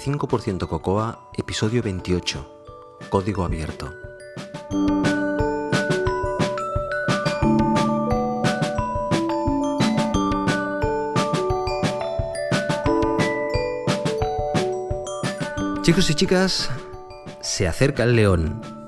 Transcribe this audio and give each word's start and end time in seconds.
85% 0.00 0.66
Cocoa, 0.66 1.28
episodio 1.36 1.82
28. 1.82 2.46
Código 3.10 3.44
abierto. 3.44 3.92
Chicos 15.82 16.08
y 16.08 16.14
chicas, 16.14 16.70
se 17.42 17.68
acerca 17.68 18.04
el 18.04 18.16
león. 18.16 18.79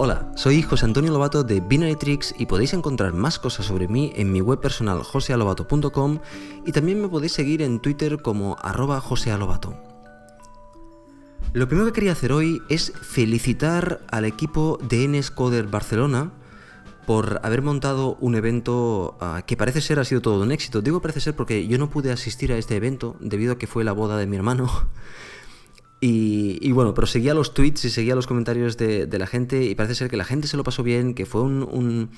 Hola, 0.00 0.30
soy 0.36 0.62
José 0.62 0.84
Antonio 0.84 1.10
Lobato 1.10 1.42
de 1.42 1.58
Binary 1.58 1.96
Tricks 1.96 2.32
y 2.38 2.46
podéis 2.46 2.72
encontrar 2.72 3.14
más 3.14 3.40
cosas 3.40 3.66
sobre 3.66 3.88
mí 3.88 4.12
en 4.14 4.30
mi 4.30 4.40
web 4.40 4.60
personal 4.60 5.02
josealobato.com 5.02 6.20
y 6.64 6.70
también 6.70 7.02
me 7.02 7.08
podéis 7.08 7.32
seguir 7.32 7.62
en 7.62 7.80
Twitter 7.80 8.22
como 8.22 8.56
arroba 8.62 9.00
josealobato. 9.00 9.74
Lo 11.52 11.66
primero 11.66 11.88
que 11.88 11.94
quería 11.94 12.12
hacer 12.12 12.30
hoy 12.30 12.62
es 12.68 12.92
felicitar 12.92 14.00
al 14.08 14.24
equipo 14.24 14.78
de 14.88 15.08
NSCoder 15.08 15.66
Barcelona 15.66 16.30
por 17.04 17.40
haber 17.42 17.62
montado 17.62 18.16
un 18.20 18.36
evento 18.36 19.16
ah, 19.20 19.42
que 19.44 19.56
parece 19.56 19.80
ser 19.80 19.98
ha 19.98 20.04
sido 20.04 20.20
todo 20.20 20.44
un 20.44 20.52
éxito. 20.52 20.80
Digo 20.80 21.02
parece 21.02 21.20
ser 21.20 21.34
porque 21.34 21.66
yo 21.66 21.76
no 21.76 21.90
pude 21.90 22.12
asistir 22.12 22.52
a 22.52 22.56
este 22.56 22.76
evento 22.76 23.16
debido 23.18 23.54
a 23.54 23.58
que 23.58 23.66
fue 23.66 23.82
la 23.82 23.92
boda 23.92 24.16
de 24.16 24.28
mi 24.28 24.36
hermano. 24.36 24.70
Y, 26.00 26.70
bueno, 26.72 26.94
pero 26.94 27.06
seguía 27.08 27.34
los 27.34 27.54
tweets 27.54 27.84
y 27.84 27.90
seguía 27.90 28.14
los 28.14 28.28
comentarios 28.28 28.76
de, 28.76 29.08
la 29.18 29.26
gente 29.26 29.64
y 29.64 29.74
parece 29.74 29.96
ser 29.96 30.08
que 30.08 30.16
la 30.16 30.24
gente 30.24 30.46
se 30.46 30.56
lo 30.56 30.62
pasó 30.62 30.82
bien, 30.82 31.14
que 31.14 31.26
fue 31.26 31.42
una, 31.42 32.08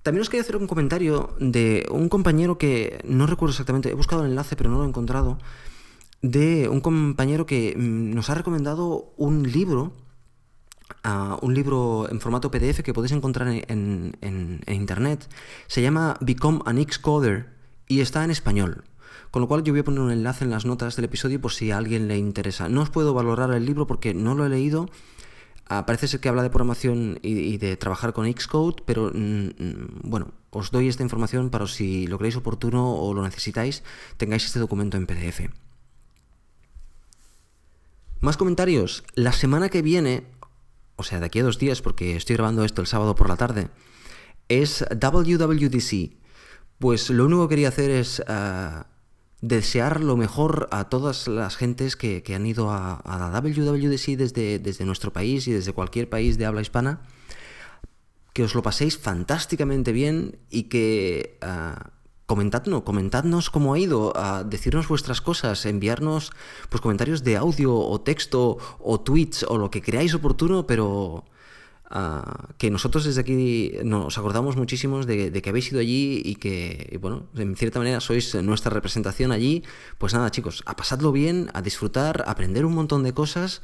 También 0.02 0.20
os 0.20 0.28
quería 0.28 0.42
hacer 0.42 0.56
un 0.56 0.66
comentario 0.66 1.34
de 1.40 1.86
un 1.90 2.10
compañero 2.10 2.58
que 2.58 3.00
no 3.04 3.26
recuerdo 3.26 3.52
exactamente, 3.52 3.90
he 3.90 3.94
buscado 3.94 4.24
el 4.24 4.30
enlace 4.30 4.54
pero 4.54 4.70
no 4.70 4.78
lo 4.78 4.84
he 4.84 4.88
encontrado, 4.88 5.38
de 6.22 6.68
un 6.68 6.80
compañero 6.80 7.46
que 7.46 7.74
mm, 7.76 8.14
nos 8.14 8.30
ha 8.30 8.34
recomendado 8.34 9.12
un 9.16 9.50
libro 9.50 9.92
un 11.40 11.54
libro 11.54 12.08
en 12.10 12.20
formato 12.20 12.50
PDF 12.50 12.82
que 12.82 12.92
podéis 12.92 13.12
encontrar 13.12 13.48
en, 13.48 14.60
internet. 14.66 15.28
Se 15.66 15.82
llama 15.82 16.16
Become 16.20 16.60
an 16.64 16.82
Xcoder 16.82 17.48
y 17.86 18.00
está 18.00 18.24
en 18.24 18.30
español. 18.30 18.84
Con 19.30 19.42
lo 19.42 19.48
cual 19.48 19.62
yo 19.62 19.72
voy 19.72 19.80
a 19.80 19.84
poner 19.84 20.00
un 20.00 20.10
enlace 20.10 20.44
en 20.44 20.50
las 20.50 20.64
notas 20.64 20.96
del 20.96 21.04
episodio 21.04 21.40
por 21.40 21.52
si 21.52 21.70
a 21.70 21.76
alguien 21.76 22.08
le 22.08 22.16
interesa. 22.16 22.68
No 22.68 22.82
os 22.82 22.90
puedo 22.90 23.12
valorar 23.12 23.52
el 23.52 23.66
libro 23.66 23.86
porque 23.86 24.14
no 24.14 24.34
lo 24.34 24.46
he 24.46 24.48
leído. 24.48 24.88
Ah, 25.66 25.84
parece 25.84 26.08
ser 26.08 26.20
que 26.20 26.30
habla 26.30 26.42
de 26.42 26.48
programación 26.48 27.18
y, 27.22 27.58
de 27.58 27.76
trabajar 27.76 28.14
con 28.14 28.30
Xcode, 28.30 28.82
pero 28.86 29.10
mm, 29.12 29.48
mm, 29.58 30.00
bueno, 30.04 30.32
os 30.48 30.70
doy 30.70 30.88
esta 30.88 31.02
información 31.02 31.50
para 31.50 31.66
si 31.66 32.06
lo 32.06 32.16
creéis 32.16 32.36
oportuno 32.36 32.94
o 32.94 33.12
lo 33.12 33.22
necesitáis, 33.22 33.82
tengáis 34.16 34.46
este 34.46 34.60
documento 34.60 34.96
en 34.96 35.06
PDF. 35.06 35.50
Más 38.20 38.36
comentarios. 38.36 39.04
La 39.14 39.32
semana 39.32 39.68
que 39.68 39.82
viene 39.82 40.24
o 40.98 41.04
sea, 41.04 41.20
de 41.20 41.26
aquí 41.26 41.38
a 41.38 41.44
dos 41.44 41.58
días, 41.58 41.80
porque 41.80 42.16
estoy 42.16 42.34
grabando 42.34 42.64
esto 42.64 42.80
el 42.80 42.88
sábado 42.88 43.14
por 43.14 43.28
la 43.28 43.36
tarde, 43.36 43.68
es 44.48 44.84
WWDC. 44.90 46.16
Pues 46.78 47.08
lo 47.08 47.24
único 47.24 47.48
que 47.48 47.52
quería 47.52 47.68
hacer 47.68 47.90
es 47.90 48.20
uh, 48.20 48.82
desear 49.40 50.02
lo 50.02 50.16
mejor 50.16 50.68
a 50.72 50.88
todas 50.88 51.28
las 51.28 51.56
gentes 51.56 51.94
que, 51.94 52.22
han 52.34 52.46
ido 52.46 52.70
a, 52.72 53.00
la 53.04 53.30
WWDC 53.30 54.16
desde, 54.16 54.84
nuestro 54.84 55.12
país 55.12 55.46
y 55.46 55.52
desde 55.52 55.72
cualquier 55.72 56.08
país 56.08 56.36
de 56.36 56.46
habla 56.46 56.62
hispana. 56.62 57.02
Que 58.32 58.42
os 58.42 58.56
lo 58.56 58.62
paséis 58.62 58.98
fantásticamente 58.98 59.92
bien 59.92 60.40
y 60.50 60.64
que 60.64 61.38
uh, 61.42 61.80
comentadnos, 62.28 62.82
comentadnos 62.82 63.48
cómo 63.48 63.72
ha 63.72 63.78
ido, 63.78 64.12
a 64.14 64.44
decirnos 64.44 64.86
vuestras 64.86 65.22
cosas, 65.22 65.64
enviarnos 65.64 66.30
pues 66.68 66.82
comentarios 66.82 67.24
de 67.24 67.38
audio 67.38 67.74
o 67.74 67.96
texto 68.02 68.58
o 68.78 69.00
tweets 69.00 69.44
o 69.48 69.56
lo 69.56 69.70
que 69.70 69.80
creáis 69.80 70.12
oportuno, 70.12 70.66
pero 70.66 71.24
ah, 71.88 72.52
que 72.58 72.70
nosotros 72.70 73.04
desde 73.08 73.22
aquí 73.22 73.72
nos 73.82 74.18
acordamos 74.18 74.56
muchísimo 74.56 75.02
de, 75.06 75.32
que 75.32 75.48
habéis 75.48 75.72
ido 75.72 75.80
allí 75.80 76.20
y 76.22 76.34
que, 76.34 76.98
bueno, 77.00 77.28
en 77.34 77.56
cierta 77.56 77.78
manera 77.78 77.98
sois 78.00 78.34
nuestra 78.34 78.70
representación 78.70 79.32
allí. 79.32 79.64
Pues 79.96 80.12
nada, 80.12 80.30
chicos, 80.30 80.62
a 80.66 80.76
pasadlo 80.76 81.12
bien, 81.12 81.48
a 81.54 81.62
disfrutar, 81.62 82.24
a 82.26 82.32
aprender 82.32 82.66
un 82.66 82.74
montón 82.74 83.04
de 83.04 83.14
cosas 83.14 83.62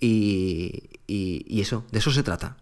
y, 0.00 0.88
y 1.06 1.60
eso, 1.60 1.84
de 1.92 1.98
eso 1.98 2.10
se 2.10 2.22
trata. 2.22 2.56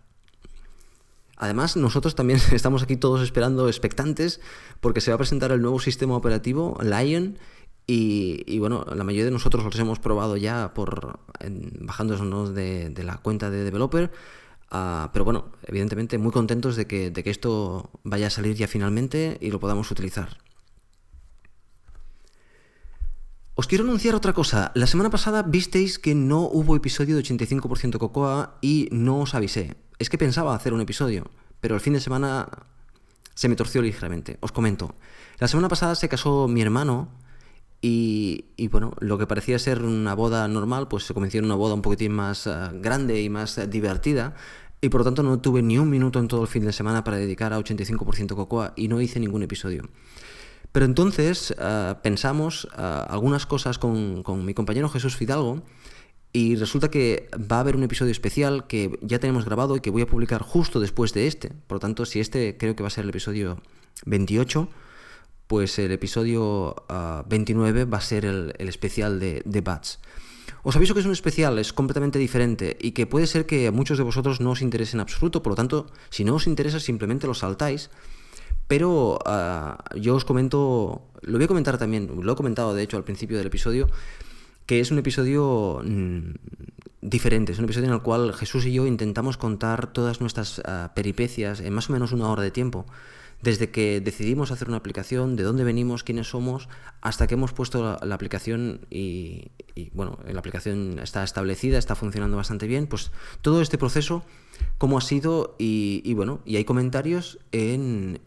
Además, 1.44 1.76
nosotros 1.76 2.14
también 2.14 2.40
estamos 2.52 2.82
aquí 2.82 2.96
todos 2.96 3.22
esperando 3.22 3.68
expectantes 3.68 4.40
porque 4.80 5.02
se 5.02 5.10
va 5.10 5.16
a 5.16 5.18
presentar 5.18 5.52
el 5.52 5.60
nuevo 5.60 5.78
sistema 5.78 6.16
operativo, 6.16 6.78
Lion, 6.82 7.38
y, 7.86 8.58
bueno, 8.60 8.86
la 8.94 9.04
mayoría 9.04 9.26
de 9.26 9.30
nosotros 9.30 9.62
los 9.62 9.78
hemos 9.78 9.98
probado 9.98 10.38
ya 10.38 10.72
por 10.72 11.20
bajándonos 11.80 12.54
de, 12.54 12.94
la 13.04 13.18
cuenta 13.18 13.50
de 13.50 13.62
developer. 13.62 14.10
Ah, 14.70 15.10
pero 15.12 15.26
bueno, 15.26 15.52
evidentemente 15.66 16.16
muy 16.16 16.32
contentos 16.32 16.76
de 16.76 16.86
que, 16.86 17.10
de 17.10 17.22
que 17.22 17.28
esto 17.28 17.90
vaya 18.04 18.28
a 18.28 18.30
salir 18.30 18.56
ya 18.56 18.66
finalmente 18.66 19.36
y 19.42 19.50
lo 19.50 19.60
podamos 19.60 19.90
utilizar. 19.90 20.38
Os 23.54 23.66
quiero 23.66 23.84
anunciar 23.84 24.14
otra 24.14 24.32
cosa. 24.32 24.72
La 24.74 24.86
semana 24.86 25.10
pasada 25.10 25.42
visteis 25.42 25.98
que 25.98 26.14
no 26.14 26.40
hubo 26.40 26.74
episodio 26.74 27.16
de 27.16 27.22
85% 27.22 27.98
Cocoa 27.98 28.56
y 28.62 28.88
no 28.90 29.20
os 29.20 29.34
avisé 29.34 29.83
es 29.98 30.08
que 30.08 30.18
pensaba 30.18 30.54
hacer 30.54 30.72
un 30.72 30.80
episodio, 30.80 31.30
pero 31.60 31.74
el 31.74 31.80
fin 31.80 31.92
de 31.92 32.00
semana 32.00 32.48
se 33.34 33.48
me 33.48 33.56
torció 33.56 33.82
ligeramente. 33.82 34.38
Os 34.40 34.52
comento. 34.52 34.94
La 35.38 35.48
semana 35.48 35.68
pasada 35.68 35.94
se 35.94 36.08
casó 36.08 36.48
mi 36.48 36.62
hermano 36.62 37.08
y, 37.80 38.68
bueno, 38.70 38.92
lo 39.00 39.18
que 39.18 39.26
parecía 39.26 39.58
ser 39.58 39.82
una 39.82 40.14
boda 40.14 40.48
normal, 40.48 40.88
pues 40.88 41.04
se 41.04 41.12
convirtió 41.12 41.40
en 41.40 41.44
una 41.44 41.54
boda 41.54 41.74
un 41.74 41.82
poquitín 41.82 42.12
más 42.12 42.46
eh, 42.46 42.52
grande 42.74 43.20
y 43.20 43.28
más 43.28 43.60
divertida. 43.68 44.34
y 44.80 44.88
por 44.88 45.00
lo 45.00 45.04
tanto 45.04 45.22
no 45.22 45.40
tuve 45.40 45.62
ni 45.62 45.78
un 45.78 45.90
minuto 45.90 46.18
en 46.18 46.28
todo 46.28 46.42
el 46.42 46.48
fin 46.48 46.64
de 46.64 46.72
semana 46.72 47.04
para 47.04 47.16
dedicar 47.16 47.52
a 47.52 47.58
85% 47.58 48.34
Cocoa 48.34 48.72
y 48.76 48.88
no 48.88 49.00
hice 49.00 49.20
ningún 49.20 49.42
episodio. 49.42 49.88
Pero 50.72 50.86
entonces 50.86 51.54
eh, 51.58 51.94
pensamos 52.02 52.68
eh, 52.76 53.04
algunas 53.08 53.46
cosas 53.46 53.78
con, 53.78 54.22
con 54.22 54.44
mi 54.44 54.54
compañero 54.54 54.88
Jesús 54.88 55.16
Fidalgo 55.16 55.62
y 56.36 56.56
resulta 56.56 56.90
que 56.90 57.28
va 57.40 57.58
a 57.58 57.60
haber 57.60 57.76
un 57.76 57.84
episodio 57.84 58.10
especial 58.10 58.66
que 58.66 58.98
ya 59.02 59.20
tenemos 59.20 59.44
grabado 59.44 59.76
y 59.76 59.80
que 59.80 59.90
voy 59.90 60.02
a 60.02 60.06
publicar 60.06 60.42
justo 60.42 60.80
después 60.80 61.14
de 61.14 61.28
este. 61.28 61.50
Por 61.68 61.76
lo 61.76 61.80
tanto, 61.80 62.04
si 62.04 62.18
este 62.18 62.56
creo 62.58 62.74
que 62.74 62.82
va 62.82 62.88
a 62.88 62.90
ser 62.90 63.04
el 63.04 63.10
episodio 63.10 63.62
28, 64.04 64.68
pues 65.46 65.78
el 65.78 65.92
episodio 65.92 66.74
29 67.28 67.82
ah, 67.82 67.84
va 67.84 67.98
a 67.98 68.00
ser 68.00 68.24
el, 68.24 68.52
especial 68.58 69.20
de, 69.20 69.42
de, 69.44 69.60
Bats. 69.60 70.00
Os 70.64 70.74
aviso 70.74 70.92
que 70.92 71.00
es 71.00 71.06
un 71.06 71.12
especial, 71.12 71.56
es 71.60 71.72
completamente 71.72 72.18
diferente 72.18 72.76
y 72.80 72.90
que 72.90 73.06
puede 73.06 73.28
ser 73.28 73.46
que 73.46 73.68
a 73.68 73.70
muchos 73.70 73.96
de 73.96 74.02
vosotros 74.02 74.40
no 74.40 74.50
os 74.50 74.60
interese 74.60 74.96
en 74.96 75.02
absoluto, 75.02 75.40
por 75.40 75.52
lo 75.52 75.56
tanto, 75.56 75.86
si 76.10 76.24
no 76.24 76.34
os 76.34 76.48
interesa 76.48 76.80
simplemente 76.80 77.28
lo 77.28 77.34
saltáis. 77.34 77.90
Pero 78.66 79.20
ah, 79.24 79.78
yo 79.94 80.16
os 80.16 80.24
comento, 80.24 81.06
lo 81.22 81.38
voy 81.38 81.44
a 81.44 81.48
comentar 81.48 81.78
también, 81.78 82.10
lo 82.20 82.32
he 82.32 82.34
comentado 82.34 82.74
de 82.74 82.82
hecho 82.82 82.96
al 82.96 83.04
principio 83.04 83.38
del 83.38 83.46
episodio, 83.46 83.88
que 84.66 84.80
es 84.80 84.90
un 84.90 84.98
episodio 84.98 85.82
mm, 85.84 86.30
diferente, 87.00 87.52
es 87.52 87.58
un 87.58 87.66
episodio 87.66 87.88
en 87.88 87.94
el 87.94 88.02
cual 88.02 88.32
Jesús 88.32 88.64
y 88.66 88.72
yo 88.72 88.86
intentamos 88.86 89.36
contar 89.36 89.92
todas 89.92 90.20
nuestras 90.20 90.62
ah, 90.64 90.92
peripecias 90.94 91.60
en 91.60 91.72
más 91.72 91.90
o 91.90 91.92
menos 91.92 92.12
una 92.12 92.28
hora 92.30 92.42
de 92.42 92.50
tiempo. 92.50 92.86
Desde 93.42 93.70
que 93.70 94.00
decidimos 94.00 94.50
hacer 94.50 94.68
una 94.68 94.78
aplicación, 94.78 95.36
de 95.36 95.42
dónde 95.42 95.64
venimos, 95.64 96.02
quiénes 96.02 96.28
somos, 96.28 96.70
hasta 97.02 97.26
que 97.26 97.34
hemos 97.34 97.52
puesto 97.52 97.98
la, 98.02 98.14
aplicación 98.14 98.80
y, 98.88 99.50
bueno, 99.92 100.18
la 100.26 100.38
aplicación 100.38 100.98
está 101.02 101.22
establecida, 101.22 101.76
está 101.76 101.94
funcionando 101.94 102.38
bastante 102.38 102.66
bien, 102.66 102.86
pues 102.86 103.10
todo 103.42 103.60
este 103.60 103.76
proceso, 103.76 104.24
cómo 104.78 104.96
ha 104.96 105.02
sido 105.02 105.56
y, 105.58 106.14
bueno, 106.14 106.40
y 106.46 106.56
hay 106.56 106.64
comentarios 106.64 107.38
en, 107.52 108.18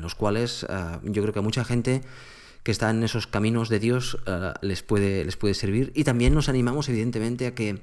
los 0.00 0.14
cuales 0.14 0.64
ah, 0.68 1.00
yo 1.02 1.22
creo 1.22 1.34
que 1.34 1.40
mucha 1.40 1.64
gente 1.64 2.02
que 2.66 2.72
está 2.72 2.90
en 2.90 3.04
esos 3.04 3.28
caminos 3.28 3.68
de 3.68 3.78
Dios 3.78 4.18
eh, 4.26 4.52
les, 4.60 4.82
puede, 4.82 5.24
les 5.24 5.36
puede 5.36 5.54
servir. 5.54 5.92
Y 5.94 6.02
también 6.02 6.34
nos 6.34 6.48
animamos, 6.48 6.88
evidentemente, 6.88 7.46
a 7.46 7.54
que 7.54 7.80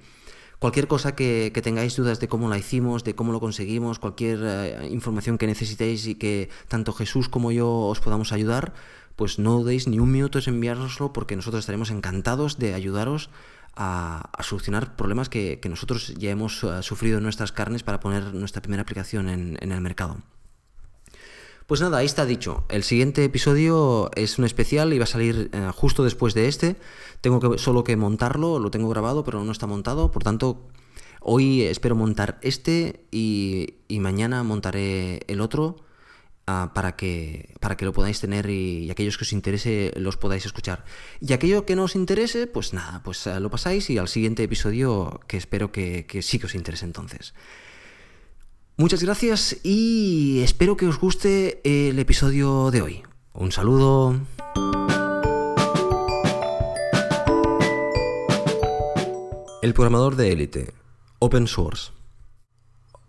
cualquier 0.59 0.89
cosa 0.89 1.15
que, 1.15 1.57
tengáis 1.63 1.95
dudas 1.95 2.19
de 2.19 2.27
cómo 2.27 2.50
la 2.50 2.57
hicimos, 2.57 3.06
de 3.06 3.15
cómo 3.15 3.31
lo 3.31 3.39
conseguimos, 3.39 3.97
cualquier 3.97 4.41
eh, 4.44 4.89
información 4.91 5.38
que 5.38 5.47
necesitéis 5.47 6.06
y 6.06 6.15
que 6.15 6.50
tanto 6.68 6.91
Jesús 6.91 7.30
como 7.30 7.53
yo 7.53 7.71
os 7.71 8.01
podamos 8.01 8.33
ayudar, 8.33 8.74
pues 9.15 9.39
no 9.39 9.59
dudéis 9.59 9.88
ni 9.88 10.00
un 10.00 10.12
minuto 10.12 10.38
en 10.39 10.56
enviárnoslo 10.56 11.13
porque 11.13 11.38
nosotros 11.38 11.62
estaremos 11.62 11.89
encantados 11.89 12.59
de 12.59 12.74
ayudaros 12.74 13.30
a, 13.77 14.31
solucionar 14.41 14.97
problemas 14.97 15.30
que, 15.30 15.62
nosotros 15.69 16.13
ya 16.15 16.30
hemos 16.30 16.62
eh, 16.65 16.83
sufrido 16.83 17.19
en 17.19 17.24
nuestras 17.24 17.53
carnes 17.53 17.83
para 17.83 18.01
poner 18.01 18.33
nuestra 18.33 18.62
primera 18.62 18.81
aplicación 18.81 19.30
en, 19.30 19.57
en 19.62 19.71
el 19.71 19.80
mercado. 19.80 20.18
Pues 21.68 21.80
nada, 21.80 22.00
ahí 22.00 22.06
está 22.06 22.25
dicho. 22.25 22.65
El 22.69 22.83
siguiente 22.83 23.24
episodio 23.24 24.12
es 24.15 24.38
un 24.38 24.45
especial 24.45 24.94
y 24.94 24.98
va 24.98 25.06
a 25.06 25.07
salir 25.07 25.50
eh, 25.54 25.69
justo 25.74 26.04
después 26.04 26.33
de 26.33 26.48
este. 26.50 26.75
Tengo 27.21 27.39
que, 27.39 27.57
solo 27.57 27.86
que 27.86 27.95
montarlo, 27.95 28.60
lo 28.60 28.69
tengo 28.69 28.89
grabado, 28.89 29.24
pero 29.24 29.44
no 29.44 29.51
está 29.51 29.65
montado. 29.65 30.12
Por 30.12 30.24
tanto, 30.24 30.68
hoy 31.21 31.62
espero 31.62 31.95
montar 31.95 32.38
este 32.42 33.06
y, 33.12 33.75
mañana 33.89 34.44
montaré 34.44 35.21
el 35.27 35.39
otro 35.39 35.77
ah, 36.48 36.71
para, 36.75 36.98
que, 36.98 37.56
para 37.62 37.77
que 37.77 37.86
lo 37.86 37.94
podáis 37.94 38.19
tener 38.19 38.50
y, 38.50 38.92
aquellos 38.92 39.18
que 39.18 39.24
os 39.24 39.31
interese 39.31 39.94
los 39.95 40.18
podáis 40.18 40.45
escuchar. 40.45 40.83
Y 41.21 41.31
aquello 41.31 41.66
que 41.66 41.77
no 41.77 41.83
os 41.83 41.95
interese, 41.95 42.45
pues 42.45 42.74
nada, 42.74 43.01
pues 43.06 43.25
eh, 43.25 43.39
lo 43.39 43.50
pasáis 43.50 43.89
y 43.89 43.98
al 43.98 44.09
siguiente 44.09 44.44
episodio 44.44 45.21
que 45.27 45.38
espero 45.38 45.71
que, 45.71 46.06
que 46.07 46.21
sí 46.21 46.39
que 46.39 46.48
os 46.48 46.56
interese 46.56 46.83
entonces. 46.83 47.33
Muchas 48.75 49.03
gracias 49.03 49.57
y 49.61 50.41
espero 50.41 50.75
que 50.75 50.87
os 50.87 50.99
guste 50.99 51.61
el 51.63 51.99
episodio 51.99 52.71
de 52.71 52.81
hoy. 52.81 53.03
Un 53.35 53.51
saludo. 53.51 54.19
El 59.61 59.75
programador 59.75 60.15
de 60.15 60.31
élite. 60.31 60.73
Open 61.19 61.45
source. 61.45 61.91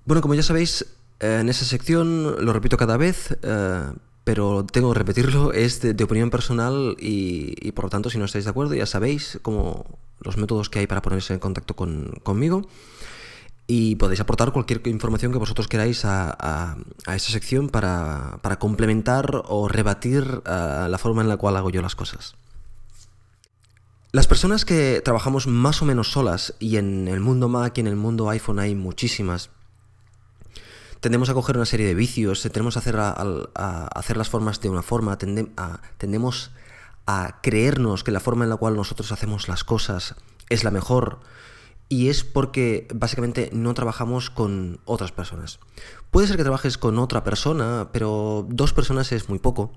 Bueno, 0.05 0.21
como 0.21 0.35
ya 0.35 0.43
sabéis, 0.43 0.85
en 1.19 1.49
esa 1.49 1.65
sección, 1.65 2.45
lo 2.45 2.53
repito 2.53 2.77
cada 2.77 2.99
vez, 2.99 3.35
eh, 3.43 3.93
pero 4.23 4.67
tengo 4.67 4.93
que 4.93 4.99
repetirlo, 4.99 5.53
es 5.55 5.81
de, 5.81 6.05
opinión 6.05 6.29
personal 6.29 6.95
y, 7.01 7.73
por 7.73 7.87
lo 7.87 7.91
tanto, 7.91 8.11
si 8.11 8.19
no 8.19 8.27
estáis 8.27 8.45
de 8.45 8.51
acuerdo, 8.51 8.75
ya 8.75 8.85
sabéis 8.85 9.39
cómo 9.41 9.87
los 10.21 10.37
métodos 10.37 10.69
que 10.69 10.81
hay 10.81 10.87
para 10.87 11.01
ponerse 11.01 11.33
en 11.33 11.41
contacto 11.41 11.75
conmigo 11.75 12.69
y 13.67 13.97
podéis 13.97 14.21
aportar 14.21 14.53
cualquier 14.53 14.87
información 14.87 15.33
que 15.33 15.39
vosotros 15.39 15.69
queráis 15.69 16.05
a, 16.05 16.77
esa 17.07 17.33
sección 17.33 17.69
para, 17.69 18.41
complementar 18.59 19.43
o 19.47 19.69
rebatir 19.69 20.43
eh, 20.45 20.87
la 20.89 20.99
forma 20.99 21.23
en 21.23 21.29
la 21.29 21.37
cual 21.37 21.57
hago 21.57 21.71
yo 21.71 21.81
las 21.81 21.95
cosas. 21.95 22.35
Las 24.13 24.27
personas 24.27 24.65
que 24.65 25.01
trabajamos 25.05 25.47
más 25.47 25.83
o 25.83 25.87
menos 25.87 26.13
solas, 26.13 26.55
y 26.61 26.77
en 26.77 27.09
el 27.09 27.21
mundo 27.21 27.49
Mac 27.49 27.77
y 27.79 27.81
en 27.81 27.89
el 27.89 27.97
mundo 27.97 28.29
iPhone 28.31 28.61
hay 28.61 28.75
muchísimas, 28.75 29.51
tendemos 31.01 31.31
a 31.31 31.35
coger 31.35 31.57
una 31.57 31.67
serie 31.67 31.87
de 31.87 31.95
vicios, 31.95 32.43
tendemos 32.43 32.77
a 32.77 32.81
hacer, 32.81 32.97
a, 32.97 33.89
hacer 33.95 34.17
las 34.17 34.29
formas 34.29 34.61
de 34.61 34.69
una 34.69 34.83
forma, 34.83 35.19
tendemos 35.19 36.53
a 37.07 37.41
creernos 37.43 38.05
que 38.05 38.13
la 38.13 38.21
forma 38.21 38.45
en 38.45 38.51
la 38.51 38.57
cual 38.57 38.77
nosotros 38.77 39.11
hacemos 39.11 39.49
las 39.49 39.65
cosas 39.65 40.15
es 40.49 40.65
la 40.65 40.71
mejor, 40.71 41.21
y 41.89 42.09
es 42.09 42.25
porque 42.25 42.89
básicamente 42.95 43.51
no 43.53 43.75
trabajamos 43.75 44.31
con 44.31 44.81
otras 44.85 45.13
personas. 45.13 45.61
Puede 46.11 46.27
ser 46.27 46.37
que 46.37 46.43
trabajes 46.43 46.79
con 46.79 46.99
otra 46.99 47.25
persona, 47.25 47.91
pero 47.93 48.47
dos 48.49 48.73
personas 48.73 49.13
es 49.13 49.29
muy 49.29 49.39
poco. 49.39 49.73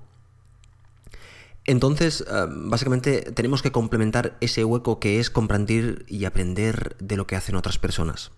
Entonces, 1.64 2.24
eh, 2.26 2.46
básicamente 2.48 3.20
tenemos 3.32 3.60
que 3.60 3.72
complementar 3.72 4.38
ese 4.40 4.64
hueco 4.64 5.00
que 5.00 5.20
es 5.20 5.28
comprender 5.28 6.04
y 6.08 6.24
aprender 6.24 6.96
de 6.98 7.16
lo 7.16 7.26
que 7.26 7.36
hacen 7.36 7.56
otras 7.56 7.78
personas. 7.78 8.30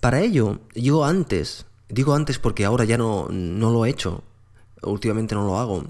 Para 0.00 0.20
ello, 0.20 0.60
yo 0.74 1.04
antes, 1.04 1.66
digo 1.88 2.14
antes 2.14 2.38
porque 2.38 2.64
ahora 2.64 2.84
ya 2.84 2.96
no, 2.96 3.28
no 3.30 3.70
lo 3.70 3.84
he 3.84 3.90
hecho, 3.90 4.24
últimamente 4.82 5.34
no 5.34 5.44
lo 5.44 5.58
hago, 5.58 5.84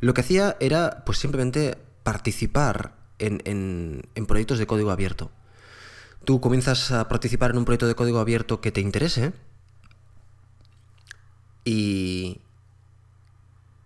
lo 0.00 0.14
que 0.14 0.22
hacía 0.22 0.56
era 0.60 1.04
pues 1.06 1.18
simplemente 1.18 1.76
participar 2.02 2.96
en 3.18 4.02
proyectos 4.26 4.58
de 4.58 4.66
código 4.66 4.90
abierto 4.90 5.30
tú 6.24 6.40
comienzas 6.40 6.90
a 6.90 7.08
participar 7.08 7.50
en 7.50 7.58
un 7.58 7.64
proyecto 7.64 7.86
de 7.86 7.94
código 7.94 8.18
abierto 8.18 8.60
que 8.60 8.72
te 8.72 8.80
interese 8.80 9.32
y, 11.64 12.40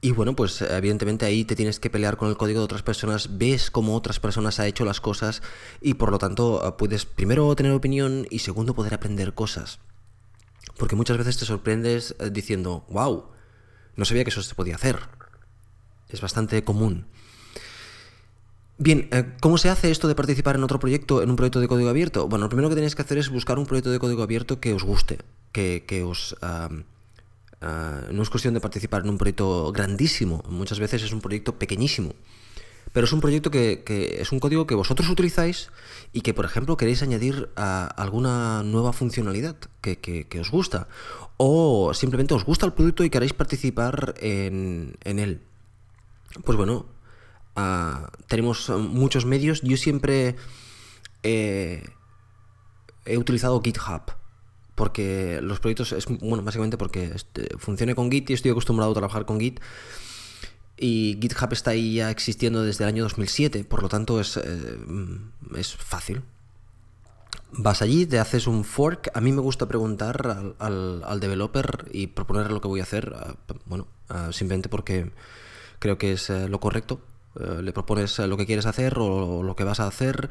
y 0.01 0.13
bueno, 0.13 0.35
pues 0.35 0.63
evidentemente 0.63 1.27
ahí 1.27 1.45
te 1.45 1.57
tienes 1.57 1.81
que 1.81 1.91
pelear 1.91 2.17
con 2.17 2.29
el 2.29 2.37
código 2.37 2.61
de 2.61 2.65
otras 2.65 2.83
personas, 2.83 3.39
ves 3.39 3.71
cómo 3.71 3.97
otras 3.97 4.21
personas 4.21 4.61
han 4.61 4.67
hecho 4.67 4.85
las 4.85 5.01
cosas 5.01 5.43
y 5.81 5.95
por 5.95 6.11
lo 6.11 6.19
tanto 6.19 6.77
puedes 6.79 7.05
primero 7.05 7.55
tener 7.57 7.73
opinión 7.73 8.27
y 8.31 8.41
segundo 8.41 8.75
poder 8.75 8.95
aprender 8.95 9.35
cosas. 9.35 9.81
Porque 10.77 10.97
muchas 10.97 11.19
veces 11.19 11.37
te 11.37 11.45
sorprendes 11.45 12.15
eh, 12.21 12.31
diciendo, 12.31 12.87
wow, 12.89 13.25
no 13.97 14.05
sabía 14.05 14.23
que 14.23 14.31
eso 14.31 14.43
se 14.43 14.55
podía 14.55 14.77
hacer. 14.77 15.01
Es 16.09 16.21
bastante 16.21 16.63
común. 16.63 17.07
Bien, 18.81 19.09
eh, 19.11 19.25
¿cómo 19.41 19.59
se 19.59 19.71
hace 19.71 19.91
esto 19.91 20.07
de 20.07 20.15
participar 20.15 20.55
en 20.55 20.63
otro 20.63 20.79
proyecto, 20.79 21.21
en 21.21 21.31
un 21.31 21.37
proyecto 21.37 21.59
de 21.59 21.67
código 21.67 21.91
abierto? 21.91 22.29
Bueno, 22.29 22.45
lo 22.45 22.49
primero 22.49 22.69
que 22.69 22.77
tenéis 22.77 22.95
que 22.95 23.03
hacer 23.03 23.19
es 23.19 23.29
buscar 23.29 23.59
un 23.59 23.67
proyecto 23.67 23.91
de 23.91 23.99
código 23.99 24.23
abierto 24.23 24.61
que 24.61 24.73
os 24.73 24.85
guste, 24.85 25.19
que, 25.51 26.05
os... 26.05 26.37
Ah, 26.41 26.69
no 28.13 28.23
es 28.23 28.31
cuestión 28.31 28.55
de 28.55 28.61
participar 28.61 29.03
en 29.03 29.11
un 29.11 29.19
proyecto 29.19 29.73
grandísimo, 29.73 30.45
muchas 30.49 30.79
veces 30.79 31.03
es 31.03 31.13
un 31.13 31.21
proyecto 31.21 31.59
pequeñísimo, 31.59 32.15
pero 32.93 33.05
es 33.05 33.13
un 33.13 33.21
proyecto 33.21 33.51
que, 33.51 33.83
es 34.21 34.31
un 34.31 34.39
código 34.39 34.69
que 34.69 34.77
vosotros 34.77 35.09
utilizáis 35.09 35.71
y 36.13 36.21
que, 36.21 36.33
por 36.33 36.45
ejemplo, 36.45 36.77
queréis 36.77 37.03
añadir 37.03 37.49
alguna 37.57 38.63
nueva 38.63 38.93
funcionalidad 38.93 39.57
que, 39.81 40.39
os 40.41 40.53
gusta, 40.53 40.87
o 41.37 41.93
simplemente 41.95 42.35
os 42.35 42.45
gusta 42.45 42.65
el 42.65 42.75
producto 42.75 43.03
y 43.03 43.11
queréis 43.11 43.33
participar 43.33 44.15
en, 44.21 44.95
en 45.03 45.19
él. 45.19 45.41
Pues 46.45 46.57
bueno, 46.57 46.87
Tenemos 48.27 48.69
muchos 48.71 49.25
medios. 49.25 49.63
Yo 49.63 49.77
siempre 49.77 50.37
he 51.23 51.83
utilizado 53.17 53.61
GitHub 53.61 54.03
porque 54.79 55.41
los 55.43 55.59
proyectos 55.59 55.91
es 55.93 56.07
bueno 56.07 56.45
básicamente 56.45 56.79
porque 56.79 57.11
este, 57.13 57.49
funcione 57.59 57.97
con 57.97 58.11
Git 58.13 58.31
y 58.31 58.35
estoy 58.35 58.53
acostumbrado 58.53 58.93
a 58.93 58.95
trabajar 58.95 59.27
con 59.27 59.41
Git. 59.41 59.61
Y 60.77 61.19
GitHub 61.21 61.53
está 61.53 61.73
ahí 61.73 61.95
ya 61.95 62.11
existiendo 62.13 62.63
desde 62.63 62.85
el 62.85 62.89
año 62.89 63.03
2007 63.03 63.65
por 63.65 63.83
lo 63.83 63.89
tanto 63.89 64.21
es, 64.21 64.37
eh, 64.37 64.79
es 65.57 65.75
fácil. 65.75 66.23
Vas 67.51 67.83
allí 67.83 68.07
te 68.07 68.21
haces 68.21 68.47
un 68.47 68.63
fork. 68.63 69.11
A 69.15 69.21
mí 69.21 69.33
me 69.33 69.41
gusta 69.41 69.67
preguntar 69.67 70.55
al, 70.61 71.03
al, 71.05 71.19
developer 71.19 71.87
y 71.91 72.07
proponer 72.07 72.53
lo 72.53 72.61
que 72.61 72.69
voy 72.69 72.79
a 72.79 72.85
hacer 72.85 73.13
bueno 73.67 73.89
simplemente 74.31 74.69
porque 74.69 75.11
creo 75.81 75.99
que 75.99 76.13
es 76.13 76.31
eh, 76.31 76.49
lo 76.49 76.61
correcto 76.61 77.01
eh, 77.41 77.63
le 77.63 77.73
propones 77.73 78.19
lo 78.19 78.37
que 78.37 78.47
quieres 78.47 78.67
hacer 78.67 78.99
o 78.99 79.43
lo 79.43 79.57
que 79.57 79.65
vas 79.65 79.81
a 79.81 79.87
hacer 79.87 80.29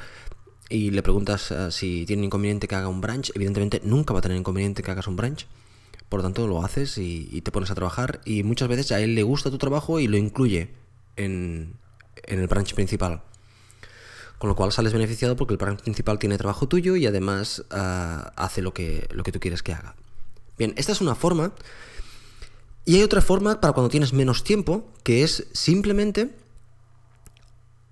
y 0.70 0.92
le 0.92 1.02
preguntas 1.02 1.52
eh, 1.52 1.72
si 1.72 2.06
tiene 2.06 2.26
inconveniente 2.26 2.68
que 2.68 2.76
haga 2.76 2.88
un 2.88 3.02
branch, 3.02 3.32
evidentemente 3.36 3.82
nunca 3.84 4.14
va 4.14 4.20
a 4.20 4.22
tener 4.22 4.38
inconveniente 4.38 4.84
que 4.84 4.92
hagas 4.92 5.08
un 5.08 5.16
branch. 5.16 5.48
Por 6.10 6.20
lo 6.20 6.24
tanto, 6.24 6.48
lo 6.48 6.64
haces 6.64 6.98
y, 6.98 7.42
te 7.42 7.52
pones 7.52 7.70
a 7.70 7.76
trabajar 7.76 8.22
y 8.24 8.44
muchas 8.44 8.70
veces 8.70 8.92
a 8.94 9.00
él 9.02 9.14
le 9.16 9.24
gusta 9.24 9.52
tu 9.52 9.58
trabajo 9.58 10.00
y 10.00 10.08
lo 10.08 10.16
incluye 10.16 10.70
en, 11.18 11.74
el 12.24 12.48
branch 12.48 12.74
principal. 12.74 13.24
Con 14.38 14.50
lo 14.50 14.56
cual 14.56 14.72
sales 14.72 14.94
beneficiado 14.94 15.36
porque 15.36 15.54
el 15.54 15.58
branch 15.58 15.82
principal 15.82 16.20
tiene 16.20 16.38
trabajo 16.38 16.68
tuyo 16.68 16.96
y 16.96 17.06
además 17.08 17.66
eh, 17.72 18.20
hace 18.36 18.62
lo 18.62 18.74
que, 18.74 19.08
lo 19.12 19.24
que 19.24 19.32
tú 19.32 19.40
quieres 19.40 19.64
que 19.64 19.74
haga. 19.74 19.96
Bien, 20.58 20.74
esta 20.78 20.94
es 20.94 21.02
una 21.02 21.16
forma. 21.16 21.52
Y 22.86 22.96
hay 22.96 23.04
otra 23.04 23.22
forma 23.22 23.60
para 23.60 23.74
cuando 23.74 23.90
tienes 23.90 24.14
menos 24.14 24.46
tiempo, 24.46 24.90
que 25.04 25.24
es 25.24 25.48
simplemente 25.52 26.30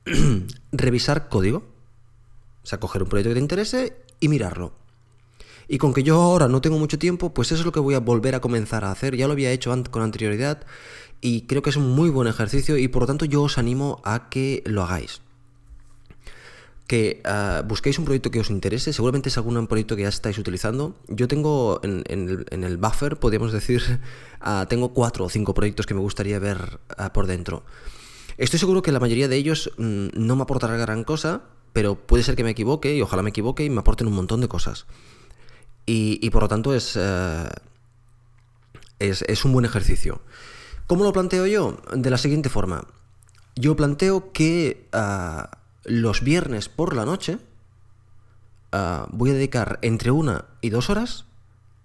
revisar 0.71 1.29
código. 1.29 1.63
O 2.63 2.67
sea, 2.67 2.79
coger 2.79 3.03
un 3.03 3.09
proyecto 3.09 3.29
que 3.29 3.35
te 3.35 3.41
interese 3.41 3.97
y 4.19 4.27
mirarlo. 4.27 4.73
Y 5.67 5.77
con 5.77 5.93
que 5.93 6.03
yo 6.03 6.21
ahora 6.21 6.47
no 6.47 6.61
tengo 6.61 6.77
mucho 6.77 6.99
tiempo, 6.99 7.33
pues 7.33 7.51
eso 7.51 7.61
es 7.61 7.65
lo 7.65 7.71
que 7.71 7.79
voy 7.79 7.95
a 7.95 7.99
volver 7.99 8.35
a 8.35 8.41
comenzar 8.41 8.85
a 8.85 8.91
hacer. 8.91 9.15
Ya 9.15 9.27
lo 9.27 9.33
había 9.33 9.51
hecho 9.51 9.73
con 9.89 10.01
anterioridad 10.01 10.65
y 11.21 11.41
creo 11.47 11.61
que 11.61 11.71
es 11.71 11.75
un 11.75 11.91
muy 11.91 12.09
buen 12.09 12.27
ejercicio 12.27 12.77
y 12.77 12.87
por 12.87 13.03
lo 13.03 13.07
tanto 13.07 13.25
yo 13.25 13.43
os 13.43 13.57
animo 13.57 14.01
a 14.03 14.29
que 14.29 14.61
lo 14.65 14.83
hagáis. 14.83 15.21
Que 16.87 17.21
ah, 17.25 17.63
busquéis 17.67 17.97
un 17.97 18.05
proyecto 18.05 18.29
que 18.29 18.39
os 18.39 18.51
interese, 18.51 18.93
seguramente 18.93 19.29
es 19.29 19.37
algún 19.37 19.65
proyecto 19.65 19.95
que 19.95 20.03
ya 20.03 20.09
estáis 20.09 20.37
utilizando. 20.37 20.95
Yo 21.07 21.27
tengo 21.27 21.79
en, 21.83 22.03
el, 22.51 22.77
buffer, 22.77 23.17
podríamos 23.17 23.51
decir, 23.51 23.81
ah, 24.39 24.67
tengo 24.69 24.93
cuatro 24.93 25.25
o 25.25 25.29
cinco 25.29 25.55
proyectos 25.55 25.87
que 25.87 25.95
me 25.95 25.99
gustaría 25.99 26.37
ver 26.37 26.79
ah, 26.95 27.11
por 27.11 27.25
dentro. 27.25 27.63
Estoy 28.37 28.59
seguro 28.59 28.81
que 28.81 28.91
la 28.91 28.99
mayoría 28.99 29.27
de 29.27 29.37
ellos 29.37 29.71
mm, 29.77 30.07
no 30.13 30.35
me 30.35 30.43
aportará 30.43 30.75
gran 30.77 31.03
cosa, 31.03 31.43
pero 31.73 31.95
puede 31.95 32.23
ser 32.23 32.35
que 32.35 32.43
me 32.43 32.51
equivoque 32.51 32.95
y 32.95 33.01
ojalá 33.01 33.21
me 33.21 33.29
equivoque 33.29 33.63
y 33.63 33.69
me 33.69 33.79
aporten 33.79 34.07
un 34.07 34.13
montón 34.13 34.41
de 34.41 34.47
cosas. 34.47 34.85
Y, 35.85 36.29
por 36.31 36.41
lo 36.41 36.47
tanto 36.47 36.73
eh, 36.73 36.79
es, 38.99 39.21
es, 39.21 39.45
un 39.45 39.53
buen 39.53 39.65
ejercicio. 39.65 40.21
¿Cómo 40.87 41.03
lo 41.03 41.13
planteo 41.13 41.45
yo? 41.45 41.77
De 41.93 42.09
la 42.09 42.17
siguiente 42.17 42.49
forma. 42.49 42.87
Yo 43.55 43.75
planteo 43.75 44.31
que 44.33 44.87
ah, 44.91 45.59
los 45.83 46.21
viernes 46.21 46.69
por 46.69 46.95
la 46.95 47.05
noche 47.05 47.37
ah, 48.71 49.07
voy 49.11 49.29
a 49.29 49.33
dedicar 49.33 49.79
entre 49.81 50.11
una 50.11 50.45
y 50.61 50.71
dos 50.71 50.89
horas 50.89 51.25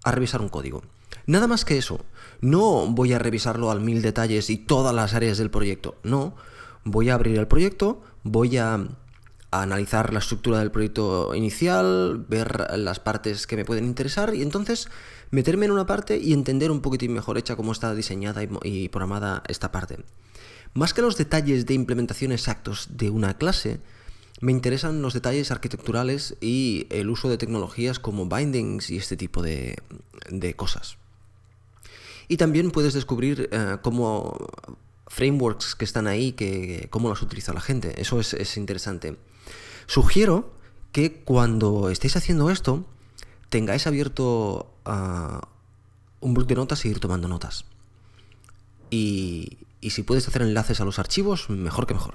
a 0.03 0.11
revisar 0.11 0.41
un 0.41 0.49
código. 0.49 0.81
Nada 1.25 1.47
más 1.47 1.65
que 1.65 1.77
eso. 1.77 2.05
No 2.41 2.87
voy 2.87 3.13
a 3.13 3.19
revisarlo 3.19 3.71
al 3.71 3.81
mil 3.81 4.01
detalles 4.01 4.49
y 4.49 4.57
todas 4.57 4.93
las 4.93 5.13
áreas 5.13 5.37
del 5.37 5.51
proyecto. 5.51 5.95
No. 6.03 6.35
Voy 6.83 7.09
a 7.09 7.13
abrir 7.13 7.37
el 7.37 7.47
proyecto, 7.47 8.01
voy 8.23 8.57
a 8.57 8.87
analizar 9.51 10.13
la 10.13 10.19
estructura 10.19 10.59
del 10.59 10.71
proyecto 10.71 11.35
inicial, 11.35 12.25
ver 12.27 12.67
las 12.77 12.99
partes 12.99 13.45
que 13.45 13.57
me 13.57 13.65
pueden 13.65 13.85
interesar 13.85 14.33
y 14.33 14.41
entonces 14.41 14.87
meterme 15.29 15.65
en 15.65 15.71
una 15.71 15.85
parte 15.85 16.17
y 16.17 16.33
entender 16.33 16.71
un 16.71 16.81
poquitín 16.81 17.13
mejor 17.13 17.37
hecha 17.37 17.57
cómo 17.57 17.73
está 17.73 17.93
diseñada 17.93 18.41
y, 18.63 18.89
programada 18.89 19.43
esta 19.47 19.71
parte. 19.71 19.97
Más 20.73 20.93
que 20.93 21.01
los 21.01 21.17
detalles 21.17 21.65
de 21.65 21.73
implementación 21.73 22.31
exactos 22.31 22.87
de 22.91 23.09
una 23.09 23.37
clase, 23.37 23.81
me 24.39 24.53
interesan 24.53 25.01
los 25.01 25.13
detalles 25.13 25.51
arquitecturales 25.51 26.37
y 26.39 26.87
el 26.89 27.09
uso 27.09 27.29
de 27.29 27.37
tecnologías 27.37 27.99
como 27.99 28.25
bindings 28.25 28.89
y 28.89 28.97
este 28.97 29.17
tipo 29.17 29.41
de, 29.41 29.75
cosas. 30.55 30.97
Y 32.31 32.37
también 32.37 32.71
puedes 32.71 32.93
descubrir 32.93 33.49
eh, 33.51 33.75
cómo 33.81 34.37
frameworks 35.07 35.75
que 35.75 35.83
están 35.83 36.07
ahí, 36.07 36.31
que, 36.31 36.87
cómo 36.89 37.09
los 37.09 37.21
utiliza 37.21 37.51
la 37.51 37.59
gente. 37.59 38.01
Eso 38.01 38.21
es 38.21 38.55
interesante. 38.55 39.17
Sugiero 39.85 40.53
que 40.93 41.23
cuando 41.25 41.89
estéis 41.89 42.15
haciendo 42.15 42.49
esto, 42.49 42.85
tengáis 43.49 43.85
abierto 43.85 44.73
ah, 44.85 45.41
un 46.21 46.33
bloc 46.33 46.47
de 46.47 46.55
notas 46.55 46.85
y 46.85 46.87
ir 46.87 47.01
tomando 47.01 47.27
notas. 47.27 47.65
Y, 48.89 49.57
si 49.81 50.03
puedes 50.03 50.25
hacer 50.25 50.43
enlaces 50.43 50.79
a 50.79 50.85
los 50.85 50.99
archivos, 50.99 51.49
mejor 51.49 51.85
que 51.85 51.95
mejor. 51.95 52.13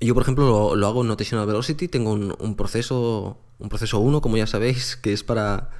yo, 0.00 0.14
por 0.14 0.22
ejemplo, 0.24 0.74
lo, 0.74 0.86
hago 0.88 1.02
en 1.02 1.06
Notational 1.06 1.46
Velocity. 1.46 1.86
Tengo 1.86 2.10
un, 2.10 2.56
proceso, 2.56 3.38
un 3.60 3.68
proceso 3.68 4.00
1, 4.00 4.20
como 4.20 4.36
ya 4.36 4.48
sabéis, 4.48 4.96
que 4.96 5.12
es 5.12 5.22
para, 5.22 5.70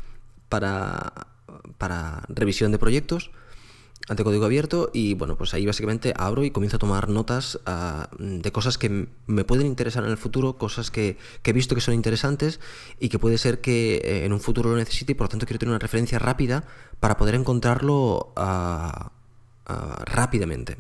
para, 0.49 1.29
para 1.79 2.23
revisión 2.29 2.73
de 2.73 2.79
proyectos 2.79 3.31
ante 4.09 4.25
código 4.25 4.47
abierto 4.47 4.91
y 4.93 5.15
bueno, 5.15 5.37
pues 5.37 5.55
ahí 5.55 5.67
básicamente 5.67 6.15
abro 6.17 6.45
y 6.45 6.51
comienzo 6.51 6.77
a 6.77 6.79
tomar 6.79 7.09
notas 7.09 7.61
ah, 7.67 8.09
de 8.19 8.51
cosas 8.53 8.79
que 8.79 9.09
me 9.27 9.45
pueden 9.45 9.67
interesar 9.67 10.05
en 10.05 10.11
el 10.11 10.17
futuro, 10.17 10.57
cosas 10.57 10.91
que, 10.91 11.19
he 11.45 11.53
visto 11.53 11.75
que 11.75 11.81
son 11.81 11.95
interesantes 11.95 12.59
y 12.99 13.11
que 13.11 13.19
puede 13.19 13.39
ser 13.39 13.61
que 13.61 13.97
eh, 13.97 14.25
en 14.25 14.33
un 14.33 14.41
futuro 14.41 14.71
lo 14.71 14.77
necesite 14.77 15.13
y 15.13 15.15
por 15.15 15.27
lo 15.27 15.29
tanto 15.29 15.47
quiero 15.47 15.59
tener 15.59 15.71
una 15.71 15.79
referencia 15.79 16.19
rápida 16.19 16.65
para 17.01 17.17
poder 17.19 17.35
encontrarlo 17.35 18.33
ah, 18.37 19.13
ah, 19.67 20.03
rápidamente. 20.07 20.79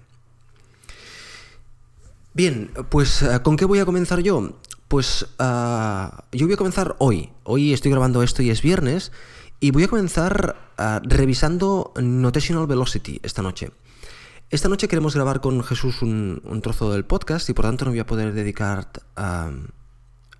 Bien, 2.32 2.70
pues 2.88 3.24
¿con 3.42 3.56
qué 3.56 3.64
voy 3.64 3.80
a 3.80 3.84
comenzar 3.84 4.20
yo? 4.20 4.60
Pues 4.86 5.26
yo 5.38 6.46
voy 6.46 6.52
a 6.52 6.56
comenzar 6.56 6.94
hoy. 6.98 7.30
Hoy 7.42 7.72
estoy 7.72 7.90
grabando 7.90 8.22
esto 8.22 8.42
y 8.42 8.50
es 8.50 8.62
viernes. 8.62 9.10
Y 9.60 9.72
voy 9.72 9.82
a 9.82 9.88
comenzar 9.88 10.56
ah, 10.78 11.00
revisando 11.02 11.92
Notational 12.00 12.68
Velocity 12.68 13.18
esta 13.24 13.42
noche. 13.42 13.72
Esta 14.50 14.68
noche 14.68 14.86
queremos 14.86 15.16
grabar 15.16 15.40
con 15.40 15.64
Jesús 15.64 16.00
un, 16.00 16.60
trozo 16.62 16.92
del 16.92 17.04
podcast 17.04 17.48
y 17.50 17.54
por 17.54 17.64
tanto 17.64 17.84
no 17.84 17.90
voy 17.90 17.98
a 17.98 18.06
poder 18.06 18.32
dedicar 18.32 18.88
ah, 19.16 19.50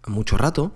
mucho 0.07 0.39
rato, 0.39 0.73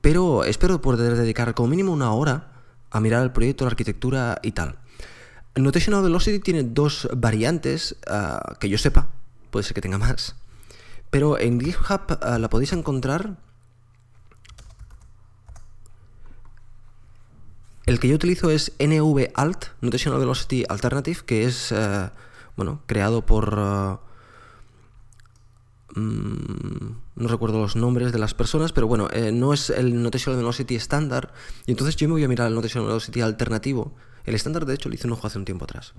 pero 0.00 0.44
espero 0.44 0.80
poder 0.80 1.16
dedicar 1.16 1.52
como 1.54 1.68
mínimo 1.68 1.92
una 1.92 2.12
hora 2.12 2.52
a 2.90 3.00
mirar 3.00 3.24
el 3.24 3.32
proyecto, 3.32 3.64
la 3.64 3.70
arquitectura 3.70 4.38
y 4.42 4.52
tal. 4.52 4.78
Notational 5.56 6.04
Velocity 6.04 6.38
tiene 6.38 6.62
dos 6.62 7.08
variantes 7.12 7.96
ah, 8.06 8.54
que 8.60 8.68
yo 8.68 8.78
sepa, 8.78 9.08
puede 9.50 9.64
ser 9.64 9.74
que 9.74 9.80
tenga 9.80 9.98
más, 9.98 10.36
pero 11.10 11.40
en 11.40 11.60
GitHub 11.60 12.20
la 12.22 12.48
podéis 12.48 12.72
encontrar 12.72 13.36
El 17.86 18.00
que 18.00 18.08
yo 18.08 18.16
utilizo 18.16 18.50
es 18.50 18.72
NVAlt, 18.80 19.66
Notational 19.80 20.18
Velocity 20.18 20.64
Alternative, 20.68 21.20
que 21.24 21.44
es, 21.44 21.70
eh, 21.70 22.10
bueno, 22.56 22.82
creado 22.86 23.24
por... 23.24 23.56
Eh, 25.96 26.00
mm, 26.00 26.96
no 27.14 27.28
recuerdo 27.28 27.60
los 27.60 27.76
nombres 27.76 28.10
de 28.10 28.18
las 28.18 28.34
personas, 28.34 28.72
pero 28.72 28.88
bueno, 28.88 29.08
eh, 29.12 29.30
no 29.30 29.54
es 29.54 29.70
el 29.70 30.02
Notational 30.02 30.36
Velocity 30.36 30.74
estándar. 30.74 31.32
Y 31.64 31.70
entonces 31.70 31.94
yo 31.94 32.08
me 32.08 32.14
voy 32.14 32.24
a 32.24 32.28
mirar 32.28 32.48
el 32.48 32.56
Notational 32.56 32.88
Velocity 32.88 33.20
alternativo. 33.20 33.94
El 34.24 34.34
estándar, 34.34 34.66
de 34.66 34.74
hecho, 34.74 34.88
le 34.88 34.96
hice 34.96 35.06
un 35.06 35.12
ojo 35.12 35.28
hace 35.28 35.38
un 35.38 35.44
tiempo 35.44 35.64
atrás. 35.64 35.94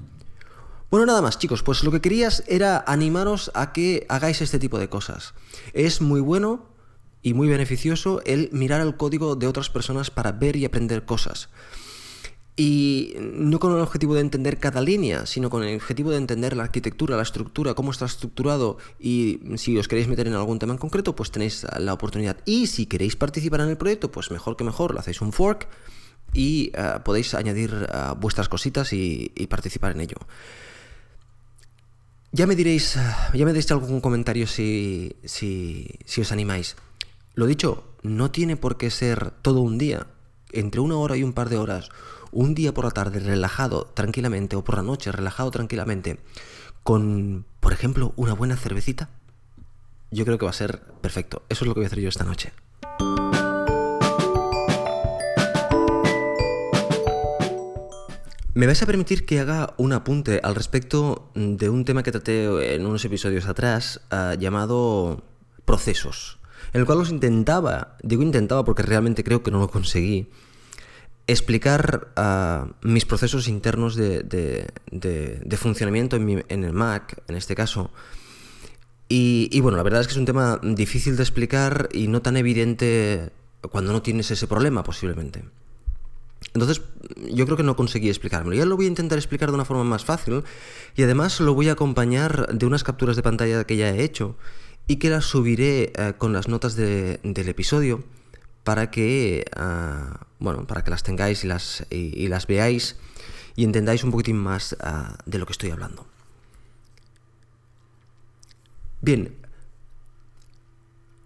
Bueno, 0.91 1.05
nada 1.05 1.21
más, 1.21 1.39
chicos, 1.39 1.63
pues 1.63 1.85
lo 1.85 1.91
que 1.91 2.01
querías 2.01 2.43
era 2.47 2.83
animaros 2.85 3.49
a 3.53 3.71
que 3.71 4.05
hagáis 4.09 4.41
este 4.41 4.59
tipo 4.59 4.77
de 4.77 4.89
cosas. 4.89 5.33
Es 5.71 6.01
muy 6.01 6.19
bueno 6.19 6.65
y 7.21 7.33
muy 7.33 7.47
beneficioso 7.47 8.21
el 8.25 8.49
mirar 8.51 8.81
el 8.81 8.95
código 8.95 9.35
de 9.35 9.47
otras 9.47 9.69
personas 9.69 10.11
para 10.11 10.31
ver 10.31 10.55
y 10.55 10.65
aprender 10.65 11.05
cosas. 11.05 11.49
Y 12.59 13.13
no 13.19 13.59
con 13.59 13.73
el 13.73 13.81
objetivo 13.81 14.15
de 14.15 14.21
entender 14.21 14.57
cada 14.57 14.81
línea, 14.81 15.27
sino 15.27 15.51
con 15.51 15.63
el 15.63 15.75
objetivo 15.75 16.09
de 16.09 16.17
entender 16.17 16.57
la 16.57 16.63
arquitectura, 16.63 17.15
la 17.15 17.21
estructura, 17.21 17.75
cómo 17.75 17.91
está 17.91 18.05
estructurado 18.05 18.77
y 18.99 19.39
si 19.57 19.77
os 19.77 19.87
queréis 19.87 20.07
meter 20.07 20.25
en 20.25 20.33
algún 20.33 20.57
tema 20.57 20.73
en 20.73 20.79
concreto, 20.79 21.15
pues 21.15 21.29
tenéis 21.29 21.67
la 21.77 21.93
oportunidad. 21.93 22.37
Y 22.45 22.65
si 22.65 22.87
queréis 22.87 23.15
participar 23.15 23.61
en 23.61 23.69
el 23.69 23.77
proyecto, 23.77 24.11
pues 24.11 24.31
mejor 24.31 24.57
que 24.57 24.63
mejor, 24.63 24.93
lo 24.93 24.99
hacéis 24.99 25.21
un 25.21 25.33
fork 25.33 25.67
y 26.33 26.71
eh, 26.73 26.99
podéis 27.03 27.35
añadir 27.35 27.71
eh, 27.73 27.97
vuestras 28.19 28.49
cositas 28.49 28.91
y, 28.91 29.29
participar 29.49 29.91
en 29.91 30.01
ello. 30.01 30.17
Ya 32.31 32.47
me 32.47 32.55
diréis, 32.55 32.97
ya 33.33 33.45
me 33.45 33.53
deis 33.53 33.71
algún 33.71 34.01
comentario 34.01 34.47
si, 34.47 35.15
si, 35.23 35.87
si 36.05 36.21
os 36.21 36.31
animáis. 36.31 36.75
Lo 37.37 37.45
dicho, 37.45 37.83
no 38.01 38.31
tiene 38.31 38.57
por 38.57 38.77
qué 38.77 38.89
ser 38.89 39.29
todo 39.29 39.61
un 39.61 39.77
día, 39.77 40.07
entre 40.53 40.81
una 40.81 40.97
hora 40.97 41.17
y 41.17 41.21
un 41.21 41.33
par 41.33 41.49
de 41.49 41.57
horas 41.57 41.89
un 42.31 42.55
día 42.55 42.73
por 42.73 42.83
la 42.83 42.89
tarde 42.89 43.19
relajado 43.19 43.91
tranquilamente 43.93 44.55
o 44.55 44.63
por 44.63 44.77
la 44.77 44.81
noche 44.81 45.11
relajado 45.11 45.51
tranquilamente 45.51 46.17
con, 46.81 47.45
por 47.59 47.73
ejemplo, 47.73 48.11
una 48.15 48.33
buena 48.33 48.57
cervecita, 48.57 49.11
yo 50.09 50.25
creo 50.25 50.39
que 50.39 50.45
va 50.45 50.49
a 50.49 50.53
ser 50.53 50.81
perfecto. 50.99 51.43
Eso 51.47 51.63
es 51.63 51.67
lo 51.67 51.75
que 51.75 51.81
voy 51.81 51.85
a 51.85 51.87
hacer 51.89 51.99
yo 51.99 52.09
esta 52.09 52.23
noche. 52.23 52.51
Me 58.55 58.65
vais 58.65 58.81
a 58.81 58.87
permitir 58.87 59.27
que 59.27 59.39
haga 59.39 59.75
un 59.77 59.93
apunte 59.93 60.39
al 60.41 60.55
respecto 60.55 61.29
de 61.35 61.69
un 61.69 61.85
tema 61.85 62.01
que 62.01 62.11
traté 62.11 62.73
en 62.73 62.83
unos 62.87 63.05
episodios 63.05 63.45
atrás 63.45 64.01
ah, 64.09 64.33
llamado 64.33 65.23
procesos, 65.65 66.36
en 66.73 66.81
el 66.81 66.85
cual 66.85 66.99
os 66.99 67.09
intentaba, 67.09 67.97
digo 68.03 68.23
intentaba 68.23 68.63
porque 68.63 68.83
realmente 68.83 69.23
creo 69.23 69.43
que 69.43 69.51
no 69.51 69.59
lo 69.59 69.69
conseguí, 69.69 70.27
explicar 71.27 72.07
ah, 72.15 72.67
mis 72.81 73.05
procesos 73.05 73.47
internos 73.47 73.95
de, 73.95 74.67
funcionamiento 75.57 76.15
en, 76.15 76.63
el 76.63 76.73
Mac, 76.73 77.21
en 77.27 77.35
este 77.35 77.55
caso, 77.55 77.91
Y, 79.09 79.59
bueno, 79.61 79.77
la 79.77 79.83
verdad 79.83 80.01
es 80.01 80.07
que 80.07 80.13
es 80.13 80.17
un 80.17 80.25
tema 80.25 80.59
difícil 80.63 81.15
de 81.15 81.23
explicar 81.23 81.89
y 81.93 82.07
no 82.07 82.21
tan 82.21 82.35
evidente 82.35 83.31
cuando 83.71 83.91
no 83.93 84.01
tienes 84.01 84.31
ese 84.31 84.47
problema 84.47 84.83
posiblemente. 84.83 85.43
Entonces, 86.53 86.81
yo 87.31 87.45
creo 87.45 87.57
que 87.57 87.63
no 87.63 87.75
conseguí 87.75 88.09
explicármelo. 88.09 88.55
Ya 88.55 88.65
lo 88.65 88.75
voy 88.75 88.85
a 88.85 88.89
intentar 88.89 89.17
explicar 89.17 89.49
de 89.49 89.55
una 89.55 89.65
forma 89.65 89.83
más 89.83 90.05
fácil 90.05 90.43
y 90.95 91.03
además 91.03 91.39
lo 91.39 91.53
voy 91.53 91.69
a 91.69 91.73
acompañar 91.73 92.53
de 92.53 92.65
unas 92.65 92.83
capturas 92.83 93.15
de 93.15 93.23
pantalla 93.23 93.63
que 93.63 93.77
ya 93.77 93.89
he 93.89 94.03
hecho 94.03 94.35
y 94.87 94.97
que 94.97 95.09
las 95.09 95.25
subiré 95.25 95.91
eh, 95.95 96.13
con 96.17 96.33
las 96.33 96.47
notas 96.47 96.75
del 96.75 97.19
episodio 97.35 98.03
para 98.63 98.89
que, 98.89 99.45
ah, 99.55 100.27
bueno, 100.39 100.65
para 100.65 100.83
que 100.83 100.91
las 100.91 101.03
tengáis 101.03 101.43
y 101.43 101.47
las, 101.47 101.85
y, 101.89 102.27
las 102.27 102.47
veáis 102.47 102.95
y 103.55 103.63
entendáis 103.63 104.03
un 104.03 104.11
poquitín 104.11 104.37
más 104.37 104.75
ah, 104.79 105.17
de 105.25 105.37
lo 105.37 105.45
que 105.45 105.51
estoy 105.51 105.71
hablando. 105.71 106.07
Bien, 109.01 109.35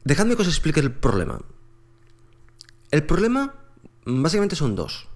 dejadme 0.03 0.35
que 0.35 0.41
os 0.41 0.47
explique 0.47 0.79
el 0.79 0.91
problema. 0.91 1.39
El 2.89 3.03
problema 3.05 3.55
básicamente 4.05 4.55
son 4.55 4.75
dos. 4.75 5.07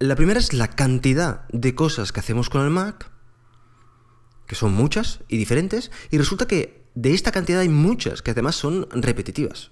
La 0.00 0.16
primera 0.16 0.40
es 0.40 0.52
la 0.52 0.68
cantidad 0.68 1.48
de 1.48 1.74
cosas 1.74 2.12
que 2.12 2.20
hacemos 2.20 2.50
con 2.50 2.62
el 2.62 2.70
Mac, 2.70 3.10
que 4.48 4.56
son 4.56 4.72
muchas 4.72 5.20
y 5.28 5.36
diferentes, 5.36 5.92
y 6.10 6.18
resulta 6.18 6.48
que 6.48 6.82
de 6.94 7.14
esta 7.14 7.30
cantidad 7.30 7.60
hay 7.60 7.68
muchas 7.68 8.22
que 8.22 8.32
además 8.32 8.56
son 8.56 8.88
repetitivas. 8.90 9.70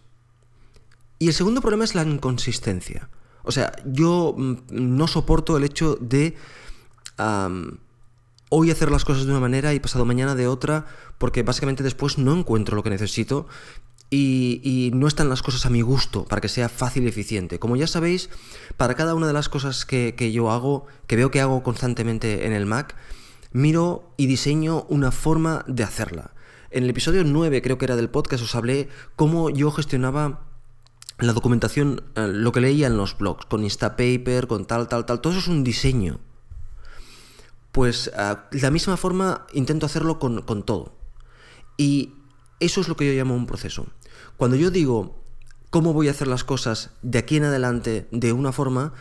Y 1.19 1.29
el 1.29 1.35
segundo 1.35 1.61
problema 1.61 1.85
es 1.85 1.95
la 1.95 2.03
inconsistencia. 2.03 3.09
O 3.43 3.53
sea, 3.53 3.73
yo 3.85 4.35
mm, 4.37 4.57
no 4.71 5.09
soporto 5.09 5.57
el 5.57 5.65
hecho 5.65 5.97
de 6.01 6.37
hoy 8.51 8.71
hacer 8.71 8.91
las 8.91 9.07
cosas 9.07 9.25
de 9.25 9.31
una 9.31 9.41
manera 9.41 9.73
y 9.73 9.81
pasado 9.81 10.05
mañana 10.05 10.35
de 10.35 10.47
otra, 10.47 10.87
porque 11.17 11.43
básicamente 11.43 11.83
después 11.83 12.19
no 12.19 12.35
encuentro 12.37 12.77
lo 12.77 12.83
que 12.83 12.91
necesito 12.91 13.47
y, 14.11 14.91
no 14.95 15.09
están 15.09 15.31
las 15.31 15.43
cosas 15.43 15.65
a 15.67 15.71
mi 15.71 15.81
gusto 15.81 16.25
para 16.25 16.41
que 16.43 16.49
sea 16.49 16.69
fácil 16.69 17.05
y 17.05 17.09
eficiente. 17.09 17.59
Como 17.59 17.77
ya 17.77 17.87
sabéis, 17.87 18.29
para 18.77 18.95
cada 18.95 19.15
una 19.15 19.27
de 19.27 19.33
las 19.33 19.49
cosas 19.49 19.87
que, 19.87 20.15
que 20.15 20.31
yo 20.33 20.51
hago, 20.51 20.87
que 21.07 21.17
veo 21.17 21.31
que 21.31 21.41
hago 21.41 21.63
constantemente 21.63 22.47
en 22.47 22.53
el 22.53 22.67
Mac, 22.67 22.95
miro 23.57 24.13
y 24.17 24.27
diseño 24.27 24.85
una 24.89 25.11
forma 25.11 25.65
de 25.67 25.83
hacerla. 25.83 26.33
En 26.71 26.85
el 26.85 26.91
episodio 26.91 27.25
9, 27.25 27.63
creo 27.63 27.79
que 27.79 27.87
era 27.87 27.97
del 27.97 28.11
podcast, 28.11 28.43
os 28.43 28.55
hablé 28.55 28.89
cómo 29.17 29.51
yo 29.51 29.71
gestionaba 29.71 30.47
la 31.19 31.33
documentación, 31.33 32.03
eh, 32.15 32.29
lo 32.29 32.53
que 32.53 32.61
leía 32.61 32.87
en 32.87 32.97
los 32.97 33.17
blogs, 33.17 33.47
con 33.47 33.65
Instapaper, 33.65 34.47
con 34.47 34.67
tal, 34.67 34.89
tal, 34.89 35.07
tal. 35.07 35.21
Todo 35.21 35.33
eso 35.33 35.41
es 35.41 35.49
un 35.49 35.65
diseño 35.65 36.21
pues 37.77 38.11
de 38.53 38.61
la 38.63 38.71
misma 38.71 38.97
forma 38.97 39.47
intento 39.53 39.85
hacerlo 39.85 40.19
con, 40.19 40.63
todo. 40.63 40.97
Y 41.77 42.15
eso 42.59 42.81
es 42.81 42.89
lo 42.89 42.97
que 42.97 43.07
yo 43.07 43.13
llamo 43.13 43.35
un 43.35 43.45
proceso. 43.45 43.87
Cuando 44.39 44.57
yo 44.57 44.71
digo 44.71 45.23
cómo 45.69 45.93
voy 45.93 46.09
a 46.09 46.13
hacer 46.13 46.27
las 46.27 46.43
cosas 46.43 46.93
de 47.03 47.19
aquí 47.19 47.37
en 47.37 47.45
adelante 47.45 48.09
de 48.13 48.33
una 48.33 48.53
forma, 48.53 48.95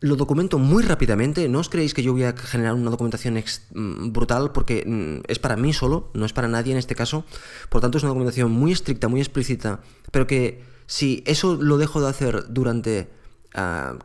lo 0.00 0.16
documento 0.16 0.58
muy 0.58 0.82
rápidamente. 0.82 1.48
No 1.48 1.60
os 1.60 1.68
creéis 1.68 1.94
que 1.94 2.02
yo 2.02 2.12
voy 2.12 2.24
a 2.24 2.36
generar 2.36 2.74
una 2.74 2.90
documentación 2.90 3.34
mm, 3.34 4.12
brutal 4.12 4.52
porque 4.52 4.84
mm, 4.86 5.24
es 5.28 5.38
para 5.38 5.56
mí 5.56 5.72
solo, 5.72 6.10
no 6.14 6.26
es 6.26 6.32
para 6.32 6.48
nadie 6.48 6.72
en 6.72 6.78
este 6.78 6.94
caso. 6.94 7.24
Por 7.68 7.80
tanto, 7.80 7.98
es 7.98 8.04
una 8.04 8.10
documentación 8.10 8.50
muy 8.50 8.72
estricta, 8.72 9.08
muy 9.08 9.20
explícita, 9.20 9.80
pero 10.10 10.26
que 10.26 10.62
si 10.86 11.22
eso 11.26 11.56
lo 11.56 11.78
dejo 11.78 12.00
de 12.00 12.08
hacer 12.08 12.44
durante 12.48 13.08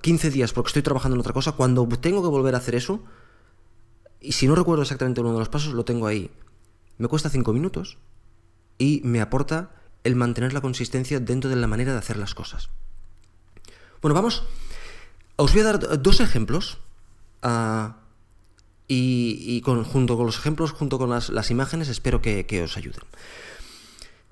15 0.01 0.27
ah, 0.27 0.29
días 0.29 0.53
porque 0.53 0.69
estoy 0.69 0.81
trabajando 0.81 1.15
en 1.15 1.19
otra 1.19 1.33
cosa, 1.33 1.51
cuando 1.53 1.87
tengo 1.87 2.21
que 2.21 2.29
volver 2.29 2.55
a 2.55 2.59
hacer 2.59 2.75
eso, 2.75 3.03
y 4.21 4.33
si 4.33 4.47
no 4.47 4.55
recuerdo 4.55 4.83
exactamente 4.83 5.19
uno 5.19 5.33
de 5.33 5.39
los 5.39 5.49
pasos, 5.49 5.73
lo 5.73 5.83
tengo 5.83 6.07
ahí. 6.07 6.31
Me 6.97 7.07
cuesta 7.07 7.29
5 7.29 7.51
minutos 7.53 7.97
y 8.77 9.01
me 9.03 9.19
aporta 9.19 9.71
el 10.03 10.15
mantener 10.15 10.53
la 10.53 10.61
consistencia 10.61 11.19
dentro 11.19 11.49
de 11.49 11.55
la 11.55 11.67
manera 11.67 11.91
de 11.91 11.99
hacer 11.99 12.17
las 12.17 12.33
cosas. 12.33 12.69
Bueno, 14.01 14.15
vamos. 14.15 14.43
Os 15.35 15.53
voy 15.53 15.61
a 15.61 15.65
dar 15.65 16.01
dos 16.01 16.19
ejemplos. 16.19 16.77
Ah, 17.41 17.97
y, 18.87 19.61
junto 19.63 20.17
con 20.17 20.25
los 20.25 20.37
ejemplos, 20.37 20.71
junto 20.71 20.97
con 20.97 21.09
las, 21.09 21.51
imágenes, 21.51 21.87
espero 21.87 22.21
que, 22.21 22.61
os 22.63 22.75
ayuden. 22.75 23.03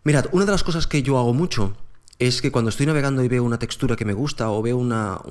Mirad, 0.04 0.26
una 0.32 0.46
de 0.46 0.52
las 0.52 0.64
cosas 0.64 0.86
que 0.86 1.02
yo 1.02 1.18
hago 1.18 1.34
mucho 1.34 1.78
es 2.20 2.42
que 2.42 2.52
cuando 2.52 2.70
estoy 2.70 2.86
navegando 2.86 3.24
y 3.24 3.30
veo 3.30 3.46
una 3.46 3.58
textura 3.58 3.96
que 3.96 4.04
me 4.04 4.12
gusta, 4.12 4.52
o 4.52 4.62
veo 4.62 4.76
una, 4.76 5.22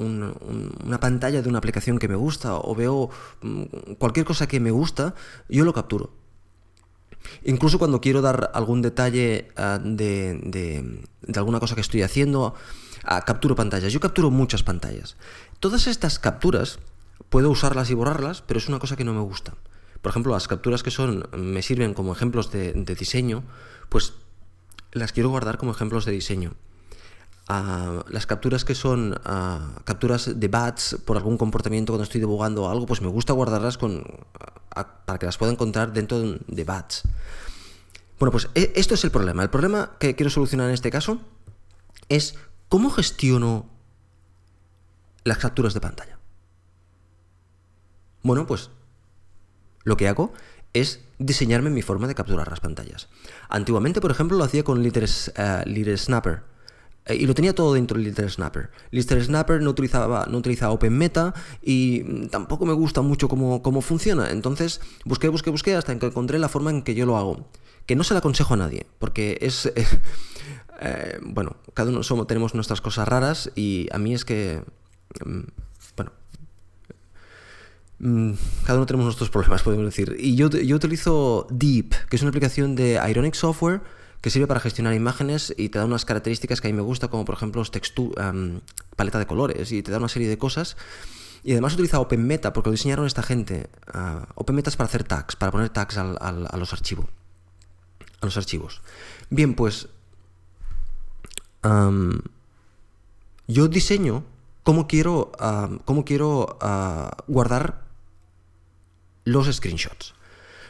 pantalla 0.98 1.42
de 1.42 1.48
una 1.48 1.58
aplicación 1.58 1.98
que 1.98 2.08
me 2.08 2.16
gusta, 2.16 2.54
o 2.56 2.74
veo 2.74 3.10
mm, 3.42 3.62
cualquier 3.98 4.24
cosa 4.24 4.48
que 4.48 4.60
me 4.60 4.70
gusta, 4.70 5.14
yo 5.50 5.66
lo 5.66 5.74
capturo. 5.74 6.10
Incluso 7.44 7.78
cuando 7.78 8.00
quiero 8.00 8.22
dar 8.22 8.50
algún 8.54 8.80
detalle 8.80 9.48
ah, 9.56 9.78
de, 9.82 11.02
alguna 11.34 11.60
cosa 11.60 11.74
que 11.74 11.82
estoy 11.82 12.00
haciendo, 12.00 12.54
ah, 13.04 13.22
capturo 13.26 13.54
pantallas. 13.54 13.92
Yo 13.92 14.00
capturo 14.00 14.30
muchas 14.30 14.62
pantallas. 14.62 15.16
Todas 15.60 15.86
estas 15.86 16.18
capturas 16.18 16.78
puedo 17.28 17.50
usarlas 17.50 17.90
y 17.90 17.94
borrarlas, 17.94 18.42
pero 18.42 18.58
es 18.58 18.68
una 18.68 18.78
cosa 18.78 18.96
que 18.96 19.04
no 19.04 19.12
me 19.12 19.20
gusta. 19.20 19.54
Por 20.02 20.10
ejemplo, 20.10 20.32
las 20.32 20.48
capturas 20.48 20.82
que 20.82 20.90
son 20.90 21.28
me 21.36 21.62
sirven 21.62 21.94
como 21.94 22.12
ejemplos 22.12 22.52
de 22.52 22.72
diseño, 22.98 23.42
pues 23.88 24.14
las 24.92 25.12
quiero 25.12 25.30
guardar 25.30 25.58
como 25.58 25.72
ejemplos 25.72 26.04
de 26.04 26.12
diseño 26.12 26.54
las 27.48 28.26
capturas 28.26 28.64
que 28.64 28.74
son 28.74 29.18
capturas 29.84 30.38
de 30.38 30.48
bats 30.48 30.98
por 31.04 31.16
algún 31.16 31.38
comportamiento 31.38 31.92
cuando 31.92 32.04
estoy 32.04 32.20
debugando 32.20 32.68
algo, 32.68 32.84
pues 32.84 33.00
me 33.00 33.08
gusta 33.08 33.32
guardarlas 33.32 33.78
con, 33.78 34.04
para 35.06 35.18
que 35.18 35.26
las 35.26 35.38
pueda 35.38 35.52
encontrar 35.52 35.92
dentro 35.92 36.20
de 36.20 36.64
bats. 36.64 37.02
Bueno, 38.18 38.32
pues 38.32 38.48
e, 38.54 38.72
esto 38.76 38.94
es 38.94 39.04
el 39.04 39.10
problema. 39.10 39.42
El 39.42 39.50
problema 39.50 39.92
que 39.98 40.14
quiero 40.14 40.28
solucionar 40.28 40.68
en 40.68 40.74
este 40.74 40.90
caso 40.90 41.20
es 42.10 42.34
cómo 42.68 42.90
gestiono 42.90 43.66
las 45.28 45.38
capturas 45.38 45.74
de 45.74 45.80
pantalla. 45.80 46.18
Bueno, 48.22 48.46
pues 48.46 48.70
lo 49.84 49.96
que 49.96 50.08
hago 50.08 50.32
es 50.74 51.00
diseñarme 51.18 51.70
mi 51.70 51.82
forma 51.82 52.06
de 52.06 52.14
capturar 52.14 52.48
las 52.48 52.60
pantallas. 52.60 53.08
Antiguamente, 53.48 54.00
por 54.00 54.10
ejemplo, 54.10 54.36
lo 54.36 54.44
hacía 54.44 54.64
con 54.64 54.82
Litter, 54.82 55.04
uh, 55.04 55.96
Snapper 55.96 56.42
eh, 57.08 57.16
y 57.16 57.26
lo 57.26 57.34
tenía 57.34 57.54
todo 57.54 57.74
dentro 57.74 57.98
de 57.98 58.04
Litter 58.04 58.30
Snapper. 58.30 58.70
Litter 58.90 59.24
Snapper 59.24 59.62
no 59.62 59.70
utilizaba, 59.70 60.26
no 60.30 60.38
utilizaba 60.38 60.72
OpenMeta 60.72 61.34
y 61.62 62.02
mm, 62.04 62.28
tampoco 62.28 62.66
me 62.66 62.74
gusta 62.74 63.00
mucho 63.02 63.28
cómo, 63.28 63.62
cómo 63.62 63.80
funciona. 63.80 64.30
Entonces 64.30 64.80
busqué, 65.04 65.28
busqué, 65.28 65.50
busqué 65.50 65.74
hasta 65.74 65.98
que 65.98 66.06
encontré 66.06 66.38
la 66.38 66.48
forma 66.48 66.70
en 66.70 66.82
que 66.82 66.94
yo 66.94 67.06
lo 67.06 67.16
hago. 67.16 67.48
Que 67.86 67.96
no 67.96 68.04
se 68.04 68.12
la 68.12 68.18
aconsejo 68.18 68.54
a 68.54 68.58
nadie, 68.58 68.86
porque 68.98 69.38
es... 69.40 69.72
Eh, 70.80 71.18
bueno, 71.22 71.56
cada 71.74 71.90
uno 71.90 72.04
somos, 72.04 72.28
tenemos 72.28 72.54
nuestras 72.54 72.80
cosas 72.80 73.08
raras 73.08 73.50
y 73.56 73.88
a 73.90 73.98
mí 73.98 74.14
es 74.14 74.24
que... 74.24 74.62
Mm, 75.24 75.40
bueno, 75.96 76.12
mm, 77.98 78.32
cada 78.64 78.78
uno 78.78 78.86
tenemos 78.86 79.04
nuestros 79.06 79.30
problemas, 79.30 79.62
podemos 79.62 79.86
decir. 79.86 80.16
Y 80.18 80.36
yo, 80.36 80.48
yo 80.50 80.76
utilizo 80.76 81.46
Deep, 81.50 81.94
que 82.08 82.16
es 82.16 82.22
una 82.22 82.30
aplicación 82.30 82.74
de 82.74 83.00
Ironic 83.08 83.34
Software 83.34 83.80
que 84.20 84.30
sirve 84.30 84.46
para 84.46 84.60
gestionar 84.60 84.94
imágenes 84.94 85.54
y 85.56 85.68
te 85.68 85.78
da 85.78 85.84
unas 85.84 86.04
características 86.04 86.60
que 86.60 86.68
a 86.68 86.70
mí 86.70 86.76
me 86.76 86.82
gusta, 86.82 87.08
como 87.08 87.24
por 87.24 87.36
ejemplo 87.36 87.62
paleta 88.96 89.18
de 89.18 89.26
colores, 89.26 89.70
y 89.72 89.82
te 89.82 89.92
da 89.92 89.98
una 89.98 90.08
serie 90.08 90.28
de 90.28 90.38
cosas. 90.38 90.76
Y 91.44 91.52
además 91.52 91.74
utiliza 91.74 92.00
OpenMeta, 92.00 92.52
porque 92.52 92.68
lo 92.68 92.72
diseñaron 92.72 93.06
esta 93.06 93.22
gente. 93.22 93.70
Uh, 93.94 94.24
OpenMeta 94.34 94.70
es 94.70 94.76
para 94.76 94.88
hacer 94.88 95.04
tags, 95.04 95.36
para 95.36 95.52
poner 95.52 95.68
tags 95.68 95.96
a 95.96 96.56
los 96.56 96.72
archivos. 96.72 97.06
A 98.20 98.26
los 98.26 98.36
archivos. 98.36 98.82
Bien, 99.30 99.54
pues. 99.54 99.88
yo 103.46 103.68
diseño 103.68 104.24
cómo 104.68 104.86
quiero, 104.86 105.32
cómo 105.86 106.04
quiero 106.04 106.58
ah, 106.60 107.16
guardar 107.26 107.84
los 109.24 109.50
screenshots. 109.50 110.12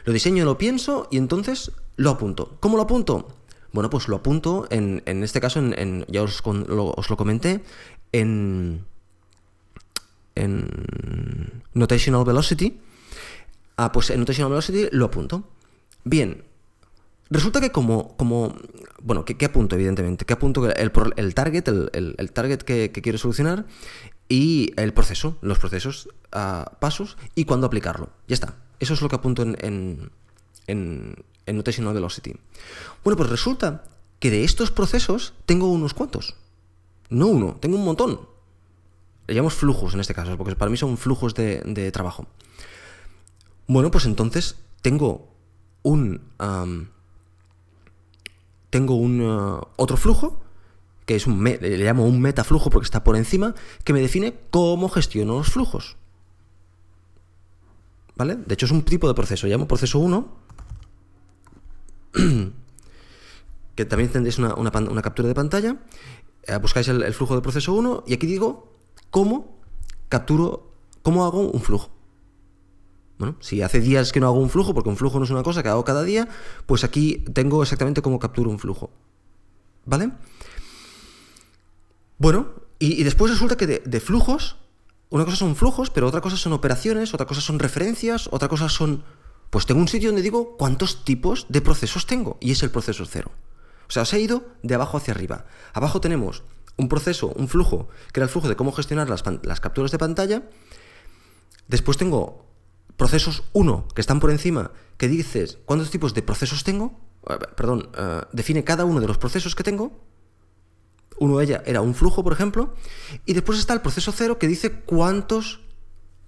Lo 0.05 0.13
diseño, 0.13 0.45
lo 0.45 0.57
pienso 0.57 1.09
y 1.11 1.17
entonces 1.17 1.73
lo 1.97 2.11
apunto. 2.11 2.55
¿Cómo 2.61 2.77
lo 2.77 2.83
apunto? 2.83 3.27
Bueno, 3.73 3.89
pues 3.89 4.07
lo 4.07 4.15
apunto, 4.15 4.67
en, 4.69 5.03
en 5.05 5.21
este 5.21 5.41
caso, 5.41 5.59
en, 5.59 6.05
ya 6.07 6.23
os, 6.23 6.41
lo, 6.45 6.93
os, 6.95 7.09
lo, 7.09 7.17
comenté, 7.17 7.61
en, 8.13 8.85
en 10.35 11.61
Notational 11.73 12.23
Velocity. 12.23 12.79
Ah, 13.75 13.91
pues 13.91 14.11
en 14.11 14.21
Notational 14.21 14.51
Velocity 14.51 14.87
lo 14.93 15.07
apunto. 15.07 15.43
Bien, 16.05 16.45
resulta 17.29 17.59
que 17.59 17.73
como 17.73 18.15
bueno, 19.01 19.25
¿qué, 19.25 19.45
apunto 19.45 19.75
evidentemente? 19.75 20.25
¿Qué 20.25 20.33
apunto? 20.33 20.69
El, 20.69 20.91
el 21.15 21.33
target, 21.33 21.67
el, 21.67 22.15
el, 22.17 22.31
target 22.31 22.59
que, 22.59 22.91
quiero 22.91 23.17
solucionar 23.17 23.65
y 24.27 24.73
el 24.77 24.93
proceso, 24.93 25.37
los 25.41 25.59
procesos, 25.59 26.09
pasos 26.79 27.17
y 27.35 27.45
cuándo 27.45 27.67
aplicarlo. 27.67 28.09
Ya 28.27 28.33
está. 28.33 28.55
Eso 28.79 28.93
es 28.93 29.01
lo 29.01 29.09
que 29.09 29.15
apunto 29.15 29.43
en, 29.43 30.11
en, 30.67 31.15
en 31.49 31.55
Notational 31.55 31.93
Velocity. 31.93 32.35
Bueno, 33.03 33.17
pues 33.17 33.29
resulta 33.29 33.83
que 34.19 34.29
de 34.29 34.43
estos 34.43 34.71
procesos 34.71 35.33
tengo 35.45 35.71
unos 35.71 35.93
cuantos. 35.93 36.35
No 37.09 37.27
uno, 37.27 37.57
tengo 37.59 37.77
un 37.77 37.85
montón. 37.85 38.21
Le 39.27 39.33
llamamos 39.33 39.55
flujos 39.55 39.93
en 39.93 39.99
este 39.99 40.13
caso, 40.13 40.37
porque 40.37 40.55
para 40.55 40.71
mí 40.71 40.77
son 40.77 40.97
flujos 40.97 41.33
de, 41.33 41.91
trabajo. 41.91 42.27
Bueno, 43.67 43.91
pues 43.91 44.05
entonces 44.05 44.57
tengo 44.81 45.33
un, 45.83 46.21
tengo 48.69 48.95
un 48.95 49.21
uh, 49.21 49.61
otro 49.77 49.97
flujo, 49.97 50.41
que 51.05 51.15
es 51.15 51.27
un, 51.27 51.43
le 51.43 51.77
llamo 51.77 52.05
un 52.05 52.21
metaflujo 52.21 52.69
porque 52.69 52.85
está 52.85 53.03
por 53.03 53.15
encima, 53.15 53.55
que 53.83 53.93
me 53.93 54.01
define 54.01 54.39
cómo 54.51 54.89
gestiono 54.89 55.37
los 55.37 55.49
flujos. 55.49 55.97
¿Vale? 58.15 58.35
De 58.35 58.53
hecho 58.53 58.65
es 58.65 58.71
un 58.71 58.83
tipo 58.83 59.07
de 59.07 59.13
proceso, 59.13 59.47
llamo 59.47 59.67
proceso 59.67 59.99
1, 59.99 60.27
que 63.75 63.85
también 63.85 64.11
tendréis 64.11 64.37
una, 64.37 65.01
captura 65.01 65.27
de 65.27 65.35
pantalla, 65.35 65.77
eh, 66.43 66.57
buscáis 66.57 66.87
el, 66.89 67.01
el, 67.01 67.13
flujo 67.13 67.35
de 67.35 67.41
proceso 67.41 67.73
1 67.73 68.03
y 68.07 68.13
aquí 68.13 68.27
digo 68.27 68.73
cómo 69.09 69.57
capturo, 70.09 70.73
cómo 71.01 71.25
hago 71.25 71.49
un 71.49 71.61
flujo. 71.61 71.89
Bueno, 73.19 73.35
si 73.41 73.61
hace 73.61 73.81
días 73.81 74.13
que 74.13 74.21
no 74.21 74.27
hago 74.27 74.39
un 74.39 74.49
flujo, 74.49 74.73
porque 74.73 74.89
un 74.89 74.95
flujo 74.95 75.19
no 75.19 75.25
es 75.25 75.29
una 75.29 75.43
cosa 75.43 75.61
que 75.61 75.67
hago 75.67 75.83
cada 75.83 76.03
día, 76.03 76.29
pues 76.65 76.85
aquí 76.85 77.17
tengo 77.33 77.61
exactamente 77.61 78.01
cómo 78.01 78.17
capturo 78.17 78.49
un 78.49 78.59
flujo. 78.59 78.91
¿Vale? 79.85 80.11
Bueno, 82.17 82.53
y, 82.79 83.03
después 83.03 83.29
resulta 83.29 83.57
que 83.57 83.67
de, 83.67 83.99
flujos, 83.99 84.55
una 85.09 85.25
cosa 85.25 85.35
son 85.35 85.57
flujos, 85.57 85.89
pero 85.89 86.07
otra 86.07 86.21
cosa 86.21 86.37
son 86.37 86.53
operaciones, 86.53 87.13
otra 87.13 87.25
cosa 87.25 87.41
son 87.41 87.59
referencias, 87.59 88.29
otra 88.31 88.47
cosa 88.47 88.69
son... 88.69 89.03
Pues 89.49 89.65
tengo 89.65 89.81
un 89.81 89.89
sitio 89.89 90.09
donde 90.09 90.21
digo 90.21 90.55
cuántos 90.55 91.03
tipos 91.03 91.45
de 91.49 91.59
procesos 91.59 92.05
tengo, 92.05 92.37
y 92.39 92.51
es 92.51 92.63
el 92.63 92.71
proceso 92.71 93.05
cero. 93.05 93.31
O 93.89 93.91
sea, 93.91 94.03
os 94.03 94.13
he 94.13 94.21
ido 94.21 94.43
de 94.63 94.75
abajo 94.75 94.95
hacia 94.95 95.13
arriba. 95.13 95.45
Abajo 95.73 95.99
tenemos 95.99 96.43
un 96.77 96.87
proceso, 96.87 97.33
un 97.35 97.49
flujo, 97.49 97.89
que 98.13 98.21
era 98.21 98.25
el 98.25 98.31
flujo 98.31 98.47
de 98.47 98.55
cómo 98.55 98.71
gestionar 98.71 99.09
las, 99.09 99.23
las 99.43 99.59
capturas 99.59 99.91
de 99.91 99.97
pantalla. 99.97 100.43
Después 101.67 101.97
tengo 101.97 102.48
procesos 102.99 103.43
1 103.53 103.87
que 103.95 104.01
están 104.01 104.19
por 104.19 104.29
encima, 104.29 104.71
que 104.97 105.07
dices 105.07 105.57
cuántos 105.63 105.89
tipos 105.89 106.13
de 106.13 106.21
procesos 106.21 106.65
tengo, 106.65 106.99
eh, 107.29 107.37
perdón, 107.55 107.89
eh, 107.97 108.21
define 108.33 108.65
cada 108.65 108.83
uno 108.83 108.99
de 108.99 109.07
los 109.07 109.17
procesos 109.17 109.55
que 109.55 109.63
tengo. 109.63 110.03
Uno 111.17 111.37
de 111.37 111.45
ellos 111.45 111.61
era 111.65 111.81
un 111.81 111.95
flujo, 111.95 112.23
por 112.23 112.33
ejemplo, 112.33 112.75
y 113.25 113.33
después 113.33 113.57
está 113.57 113.73
el 113.73 113.81
proceso 113.81 114.11
0 114.11 114.37
que 114.37 114.47
dice 114.47 114.81
cuántos 114.81 115.61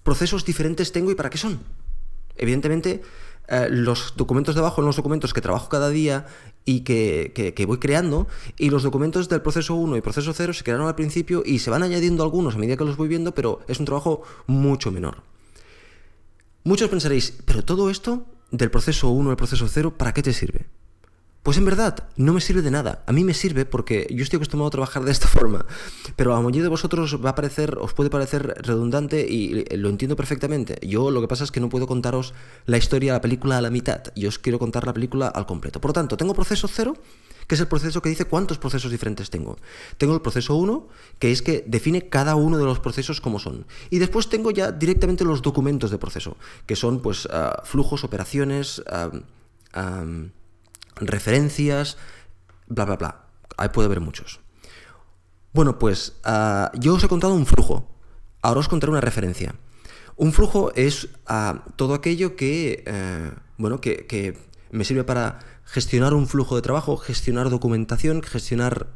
procesos 0.04 0.46
diferentes 0.46 0.94
tengo 0.94 1.12
y 1.12 1.16
para 1.16 1.30
qué 1.30 1.38
son. 1.38 1.60
Evidentemente, 2.38 3.02
eh, 3.50 3.68
los 3.70 4.14
documentos 4.16 4.56
de 4.56 4.62
abajo 4.62 4.78
son 4.78 4.86
los 4.86 4.96
documentos 4.96 5.34
que 5.34 5.42
trabajo 5.42 5.68
cada 5.68 5.90
día 5.90 6.26
y 6.64 6.82
que, 6.82 7.34
que, 7.54 7.66
voy 7.66 7.80
creando, 7.80 8.28
y 8.58 8.70
los 8.70 8.84
documentos 8.84 9.28
del 9.28 9.42
proceso 9.42 9.76
1 9.76 9.98
y 9.98 10.02
proceso 10.02 10.32
0 10.34 10.54
se 10.54 10.64
crearon 10.64 10.88
al 10.88 10.96
principio 10.96 11.44
y 11.46 11.60
se 11.60 11.70
van 11.70 11.84
añadiendo 11.84 12.24
algunos 12.24 12.56
a 12.56 12.58
medida 12.60 12.78
que 12.78 12.86
los 12.86 12.96
voy 12.96 13.10
viendo, 13.10 13.36
pero 13.36 13.60
es 13.68 13.80
un 13.80 13.86
trabajo 13.86 14.22
mucho 14.48 14.92
menor. 14.92 15.32
Muchos 16.64 16.90
pensaréis, 16.90 17.34
pero 17.46 17.66
todo 17.66 17.90
esto 17.90 18.28
del 18.52 18.70
proceso 18.70 19.10
1 19.10 19.32
al 19.32 19.38
proceso 19.38 19.68
0, 19.68 19.98
¿para 19.98 20.14
qué 20.14 20.22
te 20.22 20.32
sirve? 20.32 20.68
Pues 21.42 21.58
en 21.58 21.66
verdad, 21.66 22.08
no 22.18 22.34
me 22.34 22.42
sirve 22.42 22.62
de 22.62 22.70
nada. 22.70 23.04
A 23.08 23.12
mí 23.12 23.24
me 23.24 23.34
sirve 23.34 23.66
porque 23.66 24.06
yo 24.12 24.22
estoy 24.22 24.38
acostumbrado 24.38 24.68
a 24.68 24.72
trabajar 24.72 25.04
de 25.04 25.12
esta 25.12 25.28
forma. 25.40 25.66
Pero 26.16 26.34
a 26.34 26.36
la 26.36 26.42
mayoría 26.42 26.62
de 26.62 26.70
vosotros 26.70 27.20
va 27.26 27.32
a 27.32 27.36
parecer, 27.36 27.80
os 27.80 27.94
puede 27.94 28.12
parecer 28.12 28.54
redundante 28.60 29.26
y 29.28 29.66
lo 29.76 29.90
entiendo 29.90 30.16
perfectamente. 30.16 30.78
Yo 30.88 31.10
lo 31.10 31.20
que 31.20 31.28
pasa 31.28 31.44
es 31.44 31.52
que 31.52 31.60
no 31.60 31.70
puedo 31.70 31.88
contaros 31.88 32.36
la 32.68 32.78
historia, 32.78 33.14
la 33.14 33.22
película 33.22 33.58
a 33.58 33.62
la 33.62 33.72
mitad. 33.72 34.04
Yo 34.16 34.30
os 34.30 34.38
quiero 34.38 34.60
contar 34.60 34.86
la 34.86 34.94
película 34.94 35.30
al 35.30 35.48
completo. 35.48 35.82
Por 35.82 35.90
lo 35.90 35.94
tanto, 35.94 36.16
tengo 36.16 36.36
proceso 36.36 36.68
0 36.68 36.96
que 37.48 37.56
es 37.56 37.62
el 37.62 37.68
proceso 37.68 38.02
que 38.02 38.10
dice 38.10 38.26
cuántos 38.26 38.58
procesos 38.58 38.92
diferentes 38.92 39.30
tengo. 39.30 39.58
Tengo 39.98 40.14
el 40.14 40.22
proceso 40.22 40.56
1, 40.56 40.88
que 41.20 41.32
es 41.32 41.42
que 41.42 41.64
define 41.68 42.10
cada 42.10 42.36
uno 42.36 42.58
de 42.58 42.66
los 42.66 42.80
procesos 42.80 43.22
como 43.22 43.40
son. 43.40 43.66
Y 43.90 44.00
después 44.00 44.30
tengo 44.30 44.52
ya 44.52 44.72
directamente 44.72 45.26
los 45.26 45.42
documentos 45.42 45.92
de 45.92 45.98
proceso, 45.98 46.38
que 46.66 46.76
son 46.76 47.02
pues 47.02 47.28
ah, 47.32 47.62
flujos, 47.64 48.04
operaciones, 48.04 48.82
referencias, 50.96 51.98
bla, 52.68 52.86
bla, 52.86 52.96
bla. 52.96 53.26
Ahí 53.58 53.70
puede 53.70 53.88
haber 53.88 54.00
muchos. 54.00 54.40
Bueno, 55.54 55.78
pues 55.80 56.14
ah, 56.24 56.72
yo 56.76 56.96
os 56.96 57.04
he 57.04 57.08
contado 57.08 57.34
un 57.34 57.46
flujo. 57.46 57.88
Ahora 58.42 58.62
os 58.62 58.70
contaré 58.70 58.92
una 58.92 59.02
referencia. 59.02 59.56
Un 60.16 60.34
flujo 60.34 60.72
es 60.76 61.10
ah, 61.28 61.66
todo 61.76 61.94
aquello 61.94 62.36
que, 62.36 62.84
eh, 62.86 63.32
bueno, 63.58 63.82
que 63.82 64.38
me 64.72 64.86
sirve 64.86 65.04
para 65.04 65.40
gestionar 65.72 66.14
un 66.14 66.28
flujo 66.28 66.58
de 66.58 66.62
trabajo, 66.62 66.98
gestionar 66.98 67.50
documentación, 67.50 68.22
gestionar... 68.22 68.88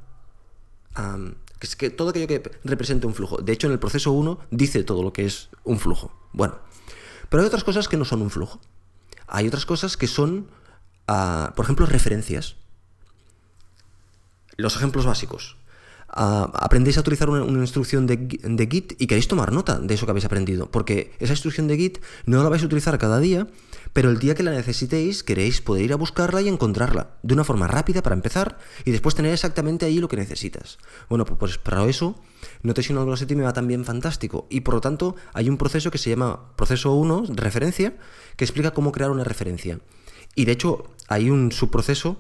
es 1.62 1.76
que 1.78 1.90
todo 1.90 2.10
aquello 2.10 2.28
que 2.28 2.44
represente 2.66 3.08
un 3.08 3.16
flujo. 3.16 3.38
De 3.38 3.54
hecho, 3.54 3.68
en 3.68 3.74
el 3.74 3.80
proceso 3.80 4.12
1 4.12 4.40
dice 4.52 4.84
todo 4.84 5.02
lo 5.02 5.14
que 5.14 5.26
es 5.26 5.50
un 5.64 5.80
flujo. 5.80 6.12
Bueno, 6.34 6.60
pero 7.30 7.42
hay 7.42 7.48
otras 7.48 7.64
cosas 7.64 7.88
que 7.88 7.96
no 7.96 8.04
son 8.04 8.22
un 8.22 8.30
flujo. 8.30 8.60
Hay 9.26 9.48
otras 9.48 9.66
cosas 9.66 9.96
que 9.96 10.08
son, 10.08 10.50
ah, 11.08 11.54
por 11.56 11.64
ejemplo, 11.64 11.86
referencias. 11.86 12.58
Los 14.58 14.76
ejemplos 14.76 15.06
básicos. 15.06 15.56
Aprendéis 16.16 16.98
a 16.98 17.02
utilizar 17.02 17.30
una, 17.30 17.60
instrucción 17.60 18.08
de, 18.08 18.68
Git 18.72 18.94
y 19.00 19.08
queréis 19.08 19.28
tomar 19.28 19.52
nota 19.52 19.80
de 19.80 19.94
eso 19.94 20.06
que 20.06 20.12
habéis 20.12 20.24
aprendido, 20.24 20.72
porque 20.72 21.12
esa 21.20 21.34
instrucción 21.34 21.68
de 21.68 21.76
Git 21.76 21.98
no 22.26 22.42
la 22.42 22.48
vais 22.48 22.64
a 22.64 22.68
utilizar 22.68 22.98
cada 22.98 23.20
día, 23.20 23.48
pero 23.92 24.10
el 24.10 24.18
día 24.18 24.34
que 24.34 24.44
la 24.44 24.52
necesitéis 24.52 25.24
queréis 25.24 25.60
poder 25.60 25.84
ir 25.84 25.92
a 25.92 25.98
buscarla 25.98 26.42
y 26.42 26.48
encontrarla, 26.48 27.18
de 27.22 27.34
una 27.34 27.44
forma 27.44 27.68
rápida 27.68 28.02
para 28.02 28.16
empezar, 28.16 28.60
y 28.86 28.92
después 28.92 29.14
tener 29.14 29.34
exactamente 29.34 29.86
ahí 29.86 30.00
lo 30.00 30.08
que 30.08 30.16
necesitas. 30.16 30.78
Bueno, 31.10 31.26
pues, 31.26 31.38
pues 31.38 31.58
para 31.58 31.86
eso 31.86 32.16
Notational 32.64 33.04
Velocity 33.04 33.36
me 33.36 33.44
va 33.44 33.52
también 33.52 33.84
fantástico, 33.84 34.48
y 34.50 34.62
por 34.62 34.76
lo 34.76 34.82
tanto 34.82 35.18
hay 35.34 35.50
un 35.50 35.58
proceso 35.58 35.92
que 35.92 35.98
se 35.98 36.12
llama 36.12 36.56
proceso 36.56 36.94
1, 36.94 37.26
referencia, 37.36 37.98
que 38.38 38.46
explica 38.46 38.72
cómo 38.72 38.94
crear 38.94 39.12
una 39.12 39.26
referencia. 39.26 39.80
Y 40.34 40.46
de 40.46 40.54
hecho 40.54 40.86
hay 41.10 41.30
un 41.30 41.52
subproceso 41.52 42.18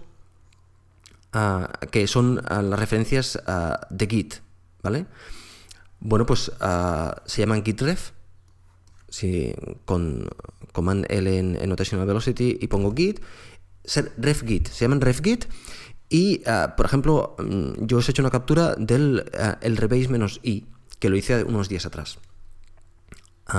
Que 1.91 2.07
son 2.07 2.35
las 2.35 2.79
referencias 2.79 3.39
de 3.89 4.07
Git, 4.07 4.35
¿vale? 4.81 5.05
Bueno, 5.99 6.25
pues 6.25 6.51
se 7.25 7.41
llaman 7.41 7.63
gitref, 7.63 8.11
si 9.09 9.53
con 9.85 10.27
command 10.71 11.05
L 11.09 11.37
en, 11.37 11.69
Notational 11.69 12.05
Velocity 12.05 12.57
y 12.61 12.67
pongo 12.67 12.93
git, 12.93 13.21
refgit, 14.17 14.67
se 14.67 14.85
llaman 14.85 15.01
refgit 15.01 15.45
y, 16.09 16.41
por 16.77 16.85
ejemplo, 16.85 17.35
mm, 17.39 17.85
yo 17.85 17.97
os 17.97 18.07
he 18.07 18.11
hecho 18.11 18.21
una 18.21 18.29
captura 18.29 18.75
del 18.75 19.25
el 19.61 19.77
rebase 19.77 20.09
menos 20.09 20.39
i, 20.43 20.67
que 20.99 21.09
lo 21.09 21.15
hice 21.15 21.43
unos 21.43 21.69
días 21.69 21.85
atrás. 21.85 22.19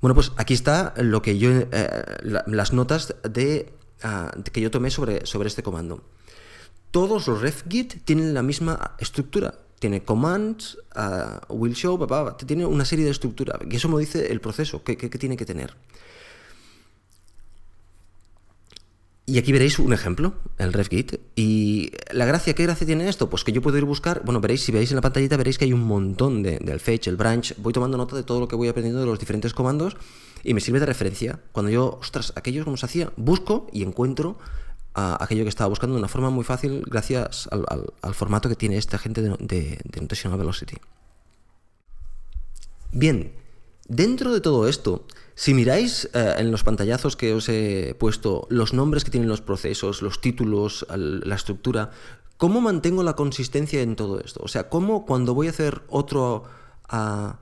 bueno, 0.00 0.14
pues 0.14 0.32
aquí 0.36 0.54
está 0.54 0.94
lo 0.96 1.22
que 1.22 1.38
yo, 1.38 1.50
eh, 1.50 1.68
las 2.22 2.72
notas 2.72 3.14
de 3.22 3.72
Que 4.52 4.60
yo 4.60 4.70
tomé 4.70 4.90
sobre, 4.90 5.26
sobre 5.26 5.48
este 5.48 5.62
comando. 5.62 6.02
Todos 6.92 7.26
los 7.26 7.40
refgit 7.40 8.04
tienen 8.04 8.34
la 8.34 8.42
misma 8.42 8.96
estructura. 8.98 9.54
Tiene 9.78 10.04
commands, 10.04 10.78
uh, 10.94 11.52
will 11.52 11.74
show, 11.74 11.98
tiene 12.46 12.66
una 12.66 12.84
serie 12.84 13.04
de 13.04 13.10
estructura. 13.10 13.58
Y 13.68 13.76
eso 13.76 13.88
me 13.88 13.98
dice 13.98 14.30
el 14.30 14.40
proceso 14.40 14.84
que, 14.84 14.96
tiene 14.96 15.36
que 15.36 15.44
tener. 15.44 15.74
Y 19.24 19.38
aquí 19.38 19.50
veréis 19.52 19.78
un 19.78 19.92
ejemplo, 19.92 20.34
el 20.58 20.72
refgit. 20.72 21.18
Y 21.34 21.92
la 22.12 22.26
gracia, 22.26 22.54
¿qué 22.54 22.64
gracia 22.64 22.86
tiene 22.86 23.08
esto? 23.08 23.30
Pues 23.30 23.42
que 23.42 23.52
yo 23.52 23.62
puedo 23.62 23.78
ir 23.78 23.84
a 23.84 23.86
buscar, 23.86 24.22
bueno, 24.24 24.40
veréis, 24.40 24.62
si 24.62 24.70
veis 24.70 24.90
en 24.90 24.96
la 24.96 25.02
pantallita, 25.02 25.36
veréis 25.36 25.58
que 25.58 25.64
hay 25.64 25.72
un 25.72 25.82
montón 25.82 26.42
de, 26.42 26.58
del 26.58 26.78
fetch, 26.78 27.08
el 27.08 27.16
branch. 27.16 27.54
Voy 27.56 27.72
tomando 27.72 27.96
nota 27.96 28.14
de 28.14 28.22
todo 28.22 28.38
lo 28.38 28.48
que 28.48 28.54
voy 28.54 28.68
aprendiendo 28.68 29.00
de 29.00 29.06
los 29.06 29.18
diferentes 29.18 29.54
comandos 29.54 29.96
y 30.42 30.54
me 30.54 30.60
sirve 30.60 30.80
de 30.80 30.86
referencia. 30.86 31.40
Cuando 31.52 31.70
yo, 31.70 31.98
ostras, 32.00 32.32
aquello 32.36 32.64
como 32.64 32.76
se 32.76 32.86
hacía, 32.86 33.12
busco 33.16 33.66
y 33.72 33.82
encuentro 33.82 34.38
aquello 34.94 35.44
que 35.44 35.48
estaba 35.48 35.68
buscando 35.68 35.94
de 35.94 36.00
una 36.00 36.08
forma 36.08 36.30
muy 36.30 36.44
fácil 36.44 36.82
gracias 36.86 37.48
al, 37.50 38.14
formato 38.14 38.48
que 38.48 38.56
tiene 38.56 38.76
esta 38.76 38.98
gente 38.98 39.22
de, 39.22 39.30
de, 39.38 40.00
Notational 40.00 40.38
Velocity. 40.38 40.76
Bien, 42.92 43.32
dentro 43.88 44.34
de 44.34 44.40
todo 44.40 44.68
esto, 44.68 45.06
si 45.34 45.54
miráis 45.54 46.10
eh, 46.12 46.34
en 46.38 46.50
los 46.50 46.62
pantallazos 46.62 47.16
que 47.16 47.32
os 47.32 47.48
he 47.48 47.96
puesto 47.98 48.46
los 48.50 48.74
nombres 48.74 49.04
que 49.04 49.10
tienen 49.10 49.30
los 49.30 49.40
procesos, 49.40 50.02
los 50.02 50.20
títulos, 50.20 50.86
la 50.90 51.36
estructura, 51.36 51.90
¿cómo 52.36 52.60
mantengo 52.60 53.02
la 53.02 53.16
consistencia 53.16 53.80
en 53.80 53.96
todo 53.96 54.20
esto? 54.20 54.40
O 54.42 54.48
sea, 54.48 54.68
¿cómo 54.68 55.06
cuando 55.06 55.34
voy 55.34 55.46
a 55.46 55.50
hacer 55.50 55.82
otro... 55.88 56.44
a 56.88 57.38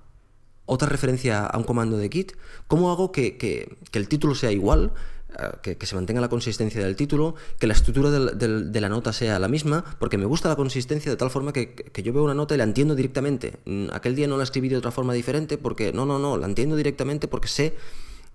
otra 0.71 0.89
referencia 0.89 1.45
a 1.45 1.59
un 1.59 1.65
comando 1.65 1.97
de 1.97 2.09
Git, 2.09 2.33
¿cómo 2.69 2.93
hago 2.93 3.11
que, 3.11 3.77
el 3.93 4.09
título 4.09 4.35
sea 4.35 4.53
igual? 4.53 4.93
Eh, 5.39 5.77
que, 5.77 5.87
se 5.87 5.97
mantenga 5.97 6.21
la 6.21 6.29
consistencia 6.29 6.83
del 6.83 6.95
título, 6.95 7.35
que 7.59 7.67
la 7.67 7.75
estructura 7.75 8.11
de 8.11 8.81
la 8.81 8.89
nota 8.89 9.13
sea 9.13 9.39
la 9.41 9.49
misma, 9.49 9.85
porque 9.99 10.17
me 10.17 10.27
gusta 10.27 10.49
la 10.49 10.57
consistencia 10.57 11.11
de 11.11 11.17
tal 11.17 11.31
forma 11.31 11.53
que, 11.53 11.91
yo 12.03 12.13
veo 12.13 12.23
una 12.23 12.35
nota 12.35 12.55
y 12.55 12.59
la 12.59 12.65
entiendo 12.65 12.95
directamente. 12.95 13.59
Mm, 13.65 13.89
aquel 13.93 14.15
día 14.15 14.29
no 14.29 14.37
la 14.37 14.45
escribí 14.45 14.69
de 14.69 14.77
otra 14.77 14.93
forma 14.93 15.13
diferente 15.13 15.59
porque 15.59 15.93
no, 15.93 16.07
no, 16.07 16.19
no, 16.19 16.37
la 16.37 16.47
entiendo 16.47 16.77
directamente 16.77 17.27
porque 17.27 17.49
sé 17.49 17.75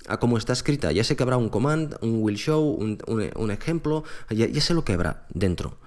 a 0.08 0.18
cómo 0.18 0.38
está 0.38 0.52
escrita. 0.54 0.92
Ya 0.92 1.04
sé 1.04 1.16
que 1.16 1.24
habrá 1.24 1.38
un 1.38 1.50
command, 1.50 1.96
un 2.02 2.22
will 2.22 2.38
show, 2.38 2.78
un, 2.78 3.52
ejemplo, 3.52 4.04
ya, 4.30 4.62
sé 4.62 4.74
lo 4.74 4.84
que 4.84 4.94
habrá 4.94 5.26
dentro. 5.34 5.78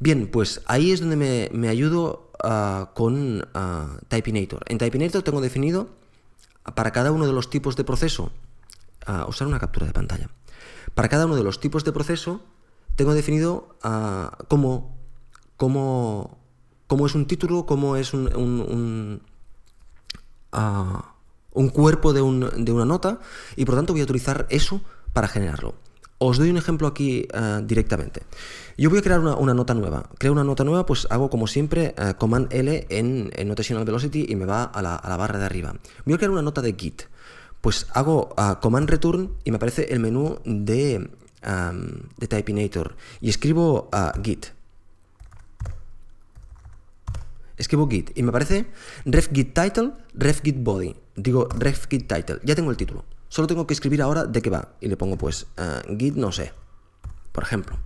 Bien, 0.00 0.28
pues 0.28 0.62
ahí 0.66 0.92
es 0.92 1.00
donde 1.00 1.50
me, 1.52 1.68
ayudo 1.68 2.28
Ah, 2.42 2.90
con 2.94 3.40
uh, 3.42 3.98
Typinator. 4.06 4.62
En 4.66 4.78
Typinator 4.78 5.22
tengo 5.22 5.40
definido 5.40 5.88
para 6.74 6.92
cada 6.92 7.10
uno 7.10 7.26
de 7.26 7.32
los 7.32 7.50
tipos 7.50 7.74
de 7.74 7.82
proceso 7.82 8.30
usar 9.26 9.48
una 9.48 9.58
captura 9.58 9.86
de 9.86 9.92
pantalla. 9.92 10.28
Para 10.94 11.08
cada 11.08 11.24
uno 11.24 11.34
de 11.34 11.42
los 11.42 11.60
tipos 11.60 11.82
de 11.82 11.92
proceso, 11.92 12.42
tengo 12.94 13.14
definido 13.14 13.74
ah, 13.82 14.36
cómo, 14.48 14.98
es 17.06 17.14
un 17.14 17.26
título, 17.26 17.64
cómo 17.64 17.96
es 17.96 18.12
un, 18.12 18.28
un, 18.36 19.22
ah, 20.52 21.14
cuerpo 21.72 22.12
de, 22.12 22.20
una 22.20 22.84
nota, 22.84 23.18
y 23.56 23.64
por 23.64 23.76
tanto 23.76 23.94
voy 23.94 24.02
a 24.02 24.04
utilizar 24.04 24.46
eso 24.50 24.82
para 25.14 25.26
generarlo. 25.26 25.74
Os 26.18 26.36
doy 26.36 26.50
un 26.50 26.56
ejemplo 26.56 26.88
aquí 26.88 27.26
ah, 27.32 27.62
directamente. 27.64 28.22
Yo 28.76 28.90
voy 28.90 28.98
a 28.98 29.02
crear 29.02 29.20
una, 29.20 29.54
nota 29.54 29.74
nueva. 29.74 30.10
Creo 30.18 30.32
una 30.32 30.44
nota 30.44 30.64
nueva, 30.64 30.84
pues 30.84 31.06
hago 31.10 31.30
como 31.30 31.46
siempre 31.46 31.94
Command 32.18 32.52
L 32.52 32.86
en, 32.90 33.30
Notational 33.46 33.84
Velocity 33.84 34.26
y 34.28 34.36
me 34.36 34.44
va 34.44 34.64
a 34.64 34.82
la, 34.82 35.16
barra 35.16 35.38
de 35.38 35.46
arriba. 35.46 35.74
Voy 36.04 36.14
a 36.14 36.16
crear 36.16 36.30
una 36.30 36.42
nota 36.42 36.60
de 36.60 36.74
Git. 36.74 37.02
Pues 37.60 37.86
hago 37.92 38.34
Command 38.60 38.88
Return 38.88 39.32
y 39.44 39.50
me 39.50 39.56
aparece 39.56 39.86
el 39.90 40.00
menú 40.00 40.38
de 40.44 41.10
de 42.16 42.26
Typinator 42.26 42.96
y 43.20 43.30
escribo 43.30 43.88
Git. 44.22 44.46
Escribo 47.56 47.88
Git 47.88 48.16
y 48.16 48.22
me 48.22 48.30
aparece 48.30 48.66
ref 49.04 49.30
git 49.32 49.52
title, 49.52 49.92
ref 50.14 50.42
git 50.42 50.56
body. 50.62 50.94
Digo 51.16 51.48
ref 51.48 51.86
git 51.88 52.06
title. 52.06 52.38
Ya 52.44 52.54
tengo 52.54 52.70
el 52.70 52.76
título. 52.76 53.04
Solo 53.28 53.46
tengo 53.46 53.66
que 53.66 53.74
escribir 53.74 54.02
ahora 54.02 54.24
de 54.24 54.42
qué 54.42 54.50
va. 54.50 54.74
Y 54.80 54.88
le 54.88 54.96
pongo 54.96 55.16
pues 55.16 55.46
git 55.98 56.14
no 56.14 56.32
sé. 56.32 56.52
Por 57.32 57.44
ejemplo. 57.44 57.76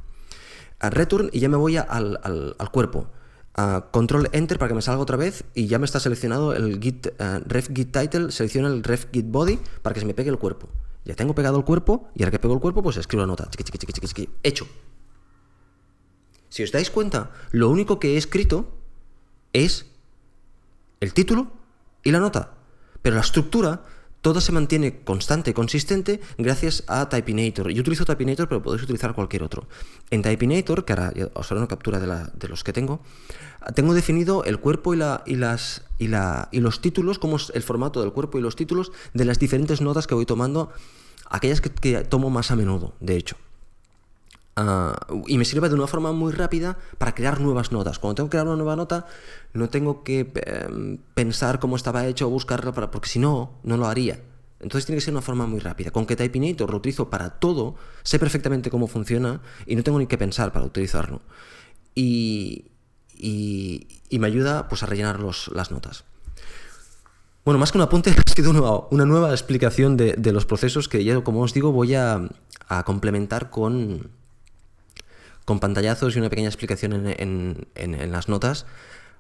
A 0.79 0.91
return 0.91 1.31
y 1.33 1.41
ya 1.41 1.49
me 1.49 1.57
voy 1.57 1.77
al, 1.77 2.19
al, 2.23 2.71
cuerpo. 2.71 3.09
control 3.91 4.29
enter 4.33 4.59
para 4.59 4.69
que 4.69 4.75
me 4.75 4.83
salga 4.83 5.01
otra 5.01 5.17
vez 5.17 5.45
y 5.55 5.67
ya 5.67 5.79
me 5.79 5.85
está 5.85 6.01
seleccionado 6.01 6.55
el 6.55 6.81
git 6.81 7.09
ref 7.47 7.69
git 7.73 7.93
title, 7.93 8.33
selecciona 8.33 8.69
el 8.69 8.83
ref 8.83 9.07
git 9.13 9.27
body 9.31 9.59
para 9.83 9.95
que 9.95 10.01
se 10.01 10.07
me 10.07 10.15
pegue 10.15 10.31
el 10.31 10.39
cuerpo. 10.39 10.69
Ya 11.05 11.15
tengo 11.15 11.35
pegado 11.35 11.59
el 11.59 11.65
cuerpo 11.65 12.09
y 12.15 12.23
ahora 12.23 12.31
que 12.31 12.39
pego 12.39 12.55
el 12.55 12.61
cuerpo, 12.61 12.83
pues 12.83 12.97
escribo 12.97 13.23
la 13.23 13.27
nota. 13.27 13.49
Hecho. 14.43 14.67
Si 16.49 16.63
os 16.63 16.71
dais 16.71 16.91
cuenta, 16.91 17.31
lo 17.51 17.71
único 17.71 17.99
que 17.99 18.15
he 18.15 18.17
escrito 18.17 18.77
es 19.53 19.87
el 21.01 21.15
título 21.15 21.51
y 22.05 22.11
la 22.13 22.21
nota. 22.21 22.55
Pero 23.01 23.17
la 23.17 23.23
estructura 23.23 23.85
todo 24.23 24.41
se 24.41 24.53
mantiene 24.53 25.03
constante 25.03 25.53
consistente 25.53 26.21
gracias 26.39 26.85
a 26.87 27.09
Typinator. 27.09 27.71
Yo 27.71 27.81
utilizo 27.81 28.05
Typinator, 28.05 28.49
pero 28.49 28.63
podéis 28.63 28.85
utilizar 28.85 29.15
cualquier 29.15 29.43
otro. 29.43 29.67
En 30.11 30.23
Typinator, 30.23 30.85
que 30.85 30.93
ahora 30.93 31.13
os 31.35 31.51
haré 31.51 31.59
una 31.59 31.69
captura 31.69 32.01
de, 32.01 32.49
los 32.49 32.65
que 32.65 32.73
tengo, 32.73 33.01
tengo 33.75 33.95
definido 33.95 34.45
el 34.45 34.59
cuerpo 34.61 34.95
y 34.95 34.97
los 35.37 36.81
títulos, 36.81 37.19
como 37.19 37.37
es 37.37 37.53
el 37.55 37.63
formato 37.63 38.01
del 38.01 38.13
cuerpo 38.13 38.39
y 38.39 38.43
los 38.43 38.57
títulos 38.57 38.93
de 39.13 39.25
las 39.25 39.39
diferentes 39.39 39.81
notas 39.81 40.07
que 40.07 40.15
voy 40.15 40.25
tomando, 40.25 40.71
aquellas 41.29 41.61
que 41.61 42.05
tomo 42.05 42.31
más 42.31 42.53
a 42.53 42.57
menudo, 42.57 42.95
de 43.01 43.17
hecho. 43.17 43.37
Ah, 44.55 44.95
y 45.27 45.39
me 45.39 45.47
sirve 45.47 45.69
de 45.71 45.75
una 45.75 45.87
forma 45.87 46.13
muy 46.13 46.33
rápida 46.33 46.77
para 46.99 47.15
crear 47.15 47.41
nuevas 47.41 47.73
notas. 47.73 47.99
Cuando 47.99 48.17
tengo 48.17 48.29
que 48.29 48.33
crear 48.33 48.47
una 48.47 48.57
nueva 48.57 48.77
nota, 48.77 49.07
no 49.55 49.71
tengo 49.71 50.05
que 50.05 50.31
em, 50.47 50.99
pensar 51.15 51.59
cómo 51.59 51.77
estaba 51.77 52.07
hecho 52.07 52.27
o 52.27 52.31
buscarla, 52.31 52.73
para, 52.73 52.91
porque 52.91 53.09
si 53.09 53.19
no, 53.19 53.59
no 53.63 53.77
lo 53.77 53.87
haría. 53.87 54.21
Entonces 54.61 54.87
tiene 54.87 54.99
que 54.99 55.05
ser 55.05 55.15
una 55.15 55.23
forma 55.23 55.47
muy 55.47 55.59
rápida. 55.59 55.91
Con 55.91 56.07
que 56.07 56.17
Typinator 56.17 56.71
lo 56.71 56.77
utilizo 56.77 57.09
para 57.09 57.31
todo, 57.31 57.77
sé 58.03 58.19
perfectamente 58.19 58.71
cómo 58.71 58.87
funciona 58.87 59.41
y 59.67 59.75
no 59.75 59.83
tengo 59.83 59.99
ni 59.99 60.07
que 60.07 60.19
pensar 60.19 60.53
para 60.53 60.67
utilizarlo. 60.67 61.23
Y, 61.95 62.67
y, 63.15 64.19
me 64.19 64.27
ayuda 64.27 64.69
pues, 64.69 64.83
a 64.83 64.87
rellenar 64.87 65.19
los, 65.19 65.51
las 65.55 65.71
notas. 65.71 66.05
Bueno, 67.45 67.59
más 67.59 67.73
que 67.73 67.79
un 67.79 67.83
apunte, 67.83 68.11
ha 68.27 68.31
sido 68.31 68.51
una, 68.51 68.87
una 68.91 69.05
nueva 69.07 69.31
explicación 69.31 69.97
de, 69.97 70.13
de, 70.13 70.33
los 70.33 70.47
procesos 70.47 70.89
que 70.89 71.03
ya, 71.03 71.21
como 71.25 71.41
os 71.41 71.55
digo, 71.55 71.73
voy 71.73 71.95
a, 71.95 72.29
a 72.69 72.85
complementar 72.85 73.51
con, 73.51 74.11
con 75.45 75.61
pantallazos 75.61 76.15
y 76.15 76.19
una 76.19 76.31
pequeña 76.31 76.49
explicación 76.49 77.07
en, 77.07 78.13
las 78.13 78.29
notas 78.29 78.67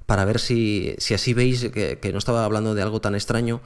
para 0.06 0.24
ver 0.24 0.38
si, 0.40 0.96
así 1.14 1.34
veis 1.34 1.70
que, 1.70 2.10
no 2.12 2.18
estaba 2.18 2.44
hablando 2.44 2.74
de 2.74 2.82
algo 2.82 3.00
tan 3.00 3.14
extraño. 3.14 3.60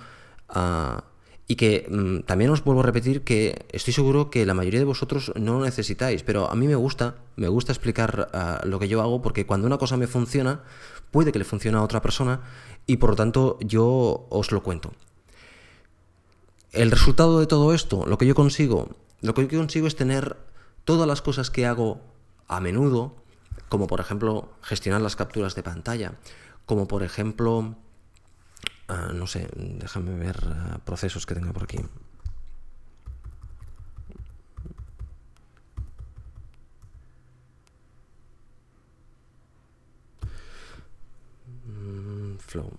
Ah, 0.48 1.04
y 1.48 1.54
que 1.56 1.86
mm, 1.88 2.26
también 2.26 2.50
os 2.50 2.64
vuelvo 2.64 2.80
a 2.80 2.84
repetir 2.84 3.22
que 3.22 3.66
estoy 3.70 3.92
seguro 3.92 4.30
que 4.30 4.46
la 4.46 4.54
mayoría 4.54 4.80
de 4.80 4.86
vosotros 4.86 5.32
no 5.36 5.58
lo 5.58 5.64
necesitáis, 5.64 6.22
pero 6.22 6.50
a 6.50 6.54
mí 6.56 6.66
me 6.66 6.74
gusta, 6.74 7.16
me 7.36 7.48
gusta 7.48 7.72
explicar 7.72 8.28
ah, 8.32 8.60
lo 8.64 8.78
que 8.78 8.88
yo 8.88 9.00
hago 9.00 9.22
porque 9.22 9.46
cuando 9.46 9.66
una 9.66 9.78
cosa 9.78 9.96
me 9.96 10.06
funciona, 10.06 10.62
puede 11.10 11.32
que 11.32 11.38
le 11.38 11.44
funcione 11.44 11.78
a 11.78 11.82
otra 11.82 12.02
persona 12.02 12.40
y 12.86 12.96
por 12.96 13.10
lo 13.10 13.16
tanto 13.16 13.58
yo 13.60 14.26
os 14.28 14.50
lo 14.50 14.62
cuento. 14.62 14.92
El 16.72 16.90
resultado 16.90 17.38
de 17.38 17.46
todo 17.46 17.72
esto, 17.72 18.04
lo 18.06 18.18
que 18.18 18.26
yo 18.26 18.34
consigo, 18.34 18.90
lo 19.22 19.34
que 19.34 19.46
yo 19.46 19.58
consigo 19.58 19.86
es 19.86 19.96
tener 19.96 20.36
todas 20.84 21.06
las 21.06 21.22
cosas 21.22 21.50
que 21.50 21.64
hago 21.64 22.00
a 22.48 22.60
menudo, 22.60 23.14
como 23.68 23.86
por 23.86 24.00
ejemplo 24.00 24.50
gestionar 24.62 25.00
las 25.00 25.16
capturas 25.16 25.54
de 25.54 25.62
pantalla, 25.62 26.14
como 26.66 26.88
por 26.88 27.02
ejemplo, 27.02 27.76
ah, 28.88 29.10
no 29.14 29.26
sé, 29.26 29.48
déjame 29.54 30.16
ver 30.16 30.36
ah, 30.48 30.78
procesos 30.84 31.26
que 31.26 31.34
tenga 31.34 31.52
por 31.52 31.64
aquí. 31.64 31.78
Mm, 41.66 42.38
flow. 42.38 42.70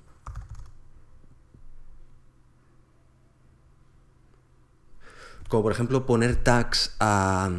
Como 5.50 5.64
por 5.64 5.72
ejemplo 5.72 6.06
poner 6.06 6.36
tags 6.44 6.96
a 7.00 7.50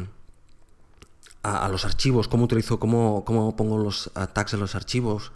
a, 1.43 1.69
los 1.69 1.85
archivos, 1.85 2.27
cómo 2.27 2.45
utilizo, 2.45 2.79
cómo, 2.79 3.23
cómo 3.25 3.55
pongo 3.55 3.77
los 3.77 4.11
tags 4.33 4.53
en 4.53 4.59
los 4.59 4.75
archivos, 4.75 5.31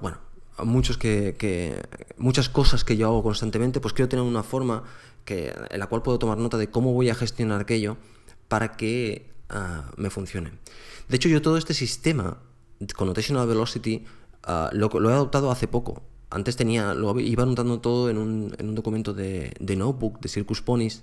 bueno, 0.00 0.18
muchos 0.64 0.98
que, 0.98 1.82
muchas 2.18 2.48
cosas 2.48 2.84
que 2.84 2.96
yo 2.96 3.06
hago 3.06 3.22
constantemente, 3.22 3.80
pues 3.80 3.94
quiero 3.94 4.08
tener 4.08 4.24
una 4.24 4.42
forma 4.42 4.84
que, 5.24 5.54
en 5.70 5.78
la 5.78 5.86
cual 5.86 6.02
puedo 6.02 6.18
tomar 6.18 6.38
nota 6.38 6.56
de 6.56 6.70
cómo 6.70 6.92
voy 6.92 7.10
a 7.10 7.14
gestionar 7.14 7.60
aquello 7.60 7.96
para 8.48 8.76
que 8.76 9.30
ah, 9.48 9.90
me 9.96 10.10
funcione. 10.10 10.52
De 11.08 11.16
hecho, 11.16 11.28
yo 11.28 11.42
todo 11.42 11.56
este 11.56 11.74
sistema 11.74 12.38
con 12.96 13.08
Notational 13.08 13.46
Velocity 13.46 14.04
ah, 14.44 14.70
lo, 14.72 14.90
he 15.10 15.12
adoptado 15.12 15.50
hace 15.50 15.68
poco. 15.68 16.02
Antes 16.30 16.56
tenía, 16.56 16.94
lo 16.94 17.18
iba 17.18 17.42
anotando 17.42 17.80
todo 17.80 18.08
en 18.08 18.18
un, 18.18 18.54
en 18.58 18.68
un 18.68 18.74
documento 18.74 19.12
de, 19.12 19.52
de, 19.58 19.76
Notebook, 19.76 20.20
de 20.20 20.28
Circus 20.28 20.62
Ponies, 20.62 21.02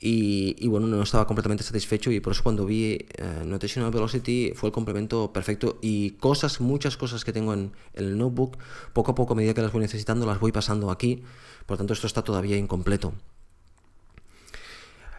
y, 0.00 0.68
bueno, 0.68 0.86
no 0.86 1.02
estaba 1.02 1.26
completamente 1.26 1.64
satisfecho 1.64 2.12
y 2.12 2.20
por 2.20 2.32
eso 2.32 2.44
cuando 2.44 2.64
vi 2.64 3.06
uh, 3.20 3.44
Notational 3.44 3.90
Velocity 3.90 4.52
fue 4.54 4.68
el 4.68 4.72
complemento 4.72 5.32
perfecto 5.32 5.78
y 5.82 6.12
cosas, 6.12 6.60
muchas 6.60 6.96
cosas 6.96 7.24
que 7.24 7.32
tengo 7.32 7.52
en, 7.52 7.72
el 7.94 8.16
notebook, 8.16 8.58
poco 8.92 9.12
a 9.12 9.14
poco 9.16 9.32
a 9.32 9.36
medida 9.36 9.54
que 9.54 9.62
las 9.62 9.72
voy 9.72 9.80
necesitando 9.80 10.24
las 10.24 10.38
voy 10.38 10.52
pasando 10.52 10.92
aquí, 10.92 11.24
por 11.66 11.74
lo 11.74 11.78
tanto 11.78 11.94
esto 11.94 12.06
está 12.06 12.22
todavía 12.22 12.56
incompleto. 12.56 13.12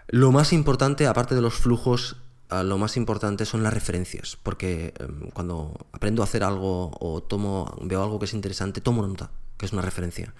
Lo 0.07 0.31
más 0.31 0.53
importante, 0.53 1.07
aparte 1.07 1.35
de 1.35 1.41
los 1.41 1.55
flujos, 1.55 2.15
uh, 2.49 2.63
lo 2.63 2.77
más 2.77 2.95
importante 2.95 3.45
son 3.45 3.63
las 3.63 3.73
referencias, 3.73 4.37
porque 4.41 4.93
um, 5.01 5.29
cuando 5.31 5.73
aprendo 5.91 6.21
a 6.21 6.25
hacer 6.25 6.43
algo 6.43 6.91
o 7.01 7.21
tomo, 7.21 7.77
veo 7.81 8.01
algo 8.01 8.17
que 8.17 8.25
es 8.25 8.33
interesante, 8.33 8.79
tomo 8.79 9.05
nota, 9.05 9.29
que 9.57 9.65
es 9.65 9.73
una 9.73 9.81
referencia. 9.81 10.33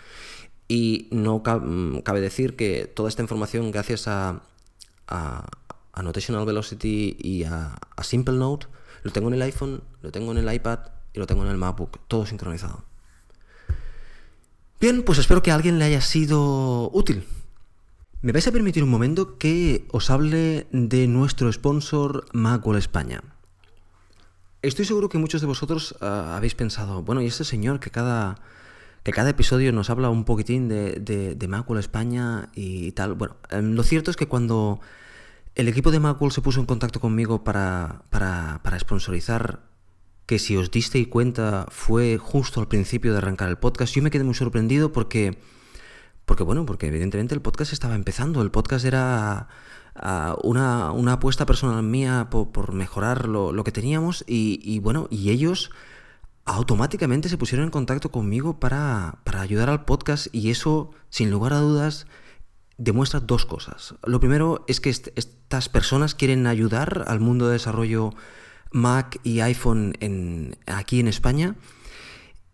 Y 0.72 1.08
no 1.10 1.40
mm, 1.44 2.02
cabe 2.02 2.22
decir 2.22 2.56
que 2.56 2.86
toda 2.86 3.10
esta 3.10 3.24
información, 3.24 3.72
gracias 3.72 4.08
a, 4.08 4.44
a, 5.08 5.50
Notational 6.02 6.46
Velocity 6.46 7.18
y 7.20 7.44
a, 7.44 7.76
Simple 8.02 8.36
Note, 8.36 8.68
lo 9.04 9.12
tengo 9.12 9.28
en 9.28 9.34
el 9.34 9.42
iPhone, 9.42 9.82
lo 10.02 10.12
tengo 10.12 10.32
en 10.32 10.38
el 10.38 10.54
iPad 10.54 10.80
y 11.12 11.20
lo 11.20 11.26
tengo 11.26 11.44
en 11.44 11.50
el 11.50 11.58
MacBook, 11.58 12.00
todo 12.08 12.26
sincronizado. 12.26 12.84
Bien, 14.80 15.04
pues 15.04 15.18
espero 15.18 15.42
que 15.42 15.52
a 15.52 15.56
alguien 15.56 15.80
le 15.80 15.86
haya 15.86 16.02
sido 16.02 16.90
útil. 16.94 17.26
Me 18.22 18.32
vais 18.32 18.48
a 18.48 18.52
permitir 18.52 18.84
un 18.84 18.90
momento 18.90 19.38
que 19.40 19.88
os 19.92 20.10
hable 20.12 20.68
de 20.72 21.08
nuestro 21.08 21.52
sponsor 21.52 22.26
Macworld 22.32 22.80
España. 22.80 23.24
Estoy 24.62 24.86
seguro 24.86 25.10
que 25.10 25.18
muchos 25.18 25.42
de 25.42 25.48
vosotros 25.48 25.96
ah, 26.00 26.36
habéis 26.38 26.54
pensado, 26.54 27.02
bueno, 27.02 27.22
y 27.22 27.26
este 27.26 27.44
señor 27.44 27.80
que 27.80 27.90
cada 27.90 28.36
cada 29.12 29.30
episodio 29.32 29.72
nos 29.72 29.90
habla 29.90 30.10
un 30.10 30.26
poquitín 30.26 30.68
de, 30.68 31.00
de, 31.00 31.48
Macworld 31.48 31.80
España 31.80 32.50
y 32.54 32.92
tal. 32.94 33.14
Bueno, 33.14 33.38
em, 33.50 33.74
lo 33.74 33.84
cierto 33.84 34.12
es 34.12 34.18
que 34.18 34.28
cuando 34.28 34.80
el 35.56 35.68
equipo 35.68 35.92
de 35.92 36.00
Macworld 36.00 36.34
se 36.34 36.42
puso 36.42 36.60
en 36.60 36.66
contacto 36.66 37.00
conmigo 37.00 37.44
para, 37.44 38.04
para, 38.10 38.62
para 38.64 38.80
sponsorizar, 38.80 39.62
que 40.26 40.40
si 40.40 40.56
os 40.58 40.70
disteis 40.70 41.08
cuenta 41.08 41.66
fue 41.70 42.18
justo 42.18 42.60
al 42.60 42.68
principio 42.68 43.12
de 43.12 43.18
arrancar 43.18 43.50
el 43.50 43.58
podcast, 43.58 43.94
yo 43.94 44.02
me 44.02 44.12
quedé 44.12 44.24
muy 44.24 44.36
sorprendido 44.36 44.92
porque, 44.92 45.40
porque 46.26 46.44
bueno, 46.44 46.66
porque 46.66 46.88
evidentemente 46.88 47.34
el 47.34 47.42
podcast 47.42 47.74
estaba 47.74 47.96
empezando, 47.96 48.42
el 48.42 48.52
podcast 48.52 48.86
era 48.86 49.48
ah, 49.96 50.38
una, 50.44 50.92
una, 50.92 51.14
apuesta 51.14 51.46
personal 51.46 51.82
mía 51.84 52.28
por, 52.30 52.74
mejorar 52.74 53.28
lo, 53.28 53.52
lo, 53.52 53.64
que 53.64 53.72
teníamos 53.72 54.24
y, 54.28 54.60
y 54.64 54.80
bueno, 54.80 55.08
y 55.10 55.32
ellos 55.32 55.72
automáticamente 56.50 57.30
se 57.30 57.38
pusieron 57.38 57.66
en 57.66 57.72
contacto 57.72 58.12
conmigo 58.12 58.60
para, 58.60 59.20
ayudar 59.26 59.70
al 59.70 59.86
podcast 59.86 60.34
y 60.34 60.50
eso, 60.50 60.92
sin 61.10 61.30
lugar 61.30 61.54
a 61.54 61.60
dudas, 61.60 62.08
demuestra 62.78 63.20
dos 63.20 63.46
cosas. 63.46 63.94
Lo 64.04 64.20
primero 64.20 64.66
es 64.68 64.82
que 64.82 64.90
estas 64.90 65.70
personas 65.70 66.16
quieren 66.16 66.48
ayudar 66.48 67.06
al 67.08 67.20
mundo 67.20 67.48
de 67.48 67.54
desarrollo 67.54 68.16
Mac 68.72 69.20
y 69.24 69.42
iPhone 69.42 69.94
aquí 70.66 71.00
en 71.00 71.08
España. 71.08 71.56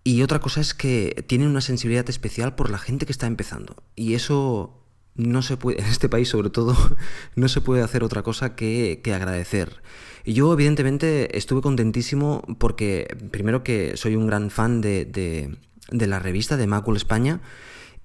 Y 0.04 0.24
otra 0.24 0.40
cosa 0.40 0.60
es 0.60 0.74
que 0.74 1.24
tienen 1.28 1.48
una 1.48 1.62
sensibilidad 1.62 2.08
especial 2.10 2.54
por 2.54 2.70
la 2.70 2.78
gente 2.78 3.06
que 3.06 3.14
está 3.14 3.28
empezando. 3.28 3.78
Y 3.96 4.14
eso 4.14 4.86
no 5.16 5.42
se 5.42 5.56
puede, 5.56 5.80
en 5.82 5.88
este 5.88 6.10
país 6.10 6.30
sobre 6.30 6.50
todo, 6.50 6.76
no 7.36 7.48
se 7.48 7.62
puede 7.62 7.82
hacer 7.82 8.04
otra 8.04 8.24
cosa 8.24 8.56
que, 8.56 9.02
agradecer. 9.06 9.82
Y 10.26 10.34
yo 10.34 10.52
evidentemente 10.52 11.38
estuve 11.38 11.62
contentísimo 11.62 12.42
porque, 12.58 13.08
primero 13.32 13.64
que 13.64 13.96
soy 13.96 14.16
un 14.16 14.26
gran 14.26 14.50
fan 14.50 14.82
de, 14.82 15.06
de, 15.06 16.08
la 16.08 16.20
revista 16.20 16.58
de 16.58 16.68
Macul 16.68 16.98
España, 16.98 17.42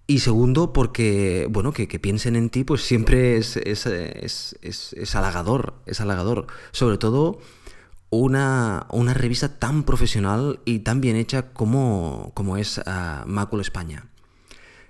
y 0.06 0.20
segundo, 0.20 0.72
porque, 0.72 1.46
bueno, 1.50 1.72
que, 1.72 1.87
piensen 1.98 2.37
en 2.37 2.50
ti, 2.50 2.64
pues 2.64 2.83
siempre 2.83 3.37
es, 3.38 3.56
es, 3.56 3.87
es, 3.87 4.56
es, 4.61 5.14
halagador, 5.14 5.74
es 5.87 6.00
halagador. 6.00 6.46
Sobre 6.72 6.98
todo 6.98 7.38
una, 8.11 8.87
una, 8.90 9.14
revista 9.14 9.59
tan 9.59 9.85
profesional 9.85 10.61
y 10.64 10.80
tan 10.80 11.00
bien 11.00 11.16
hecha 11.16 11.52
como, 11.52 12.33
como 12.35 12.56
es 12.56 12.78
uh, 12.78 13.26
Macul 13.26 13.61
España. 13.61 14.09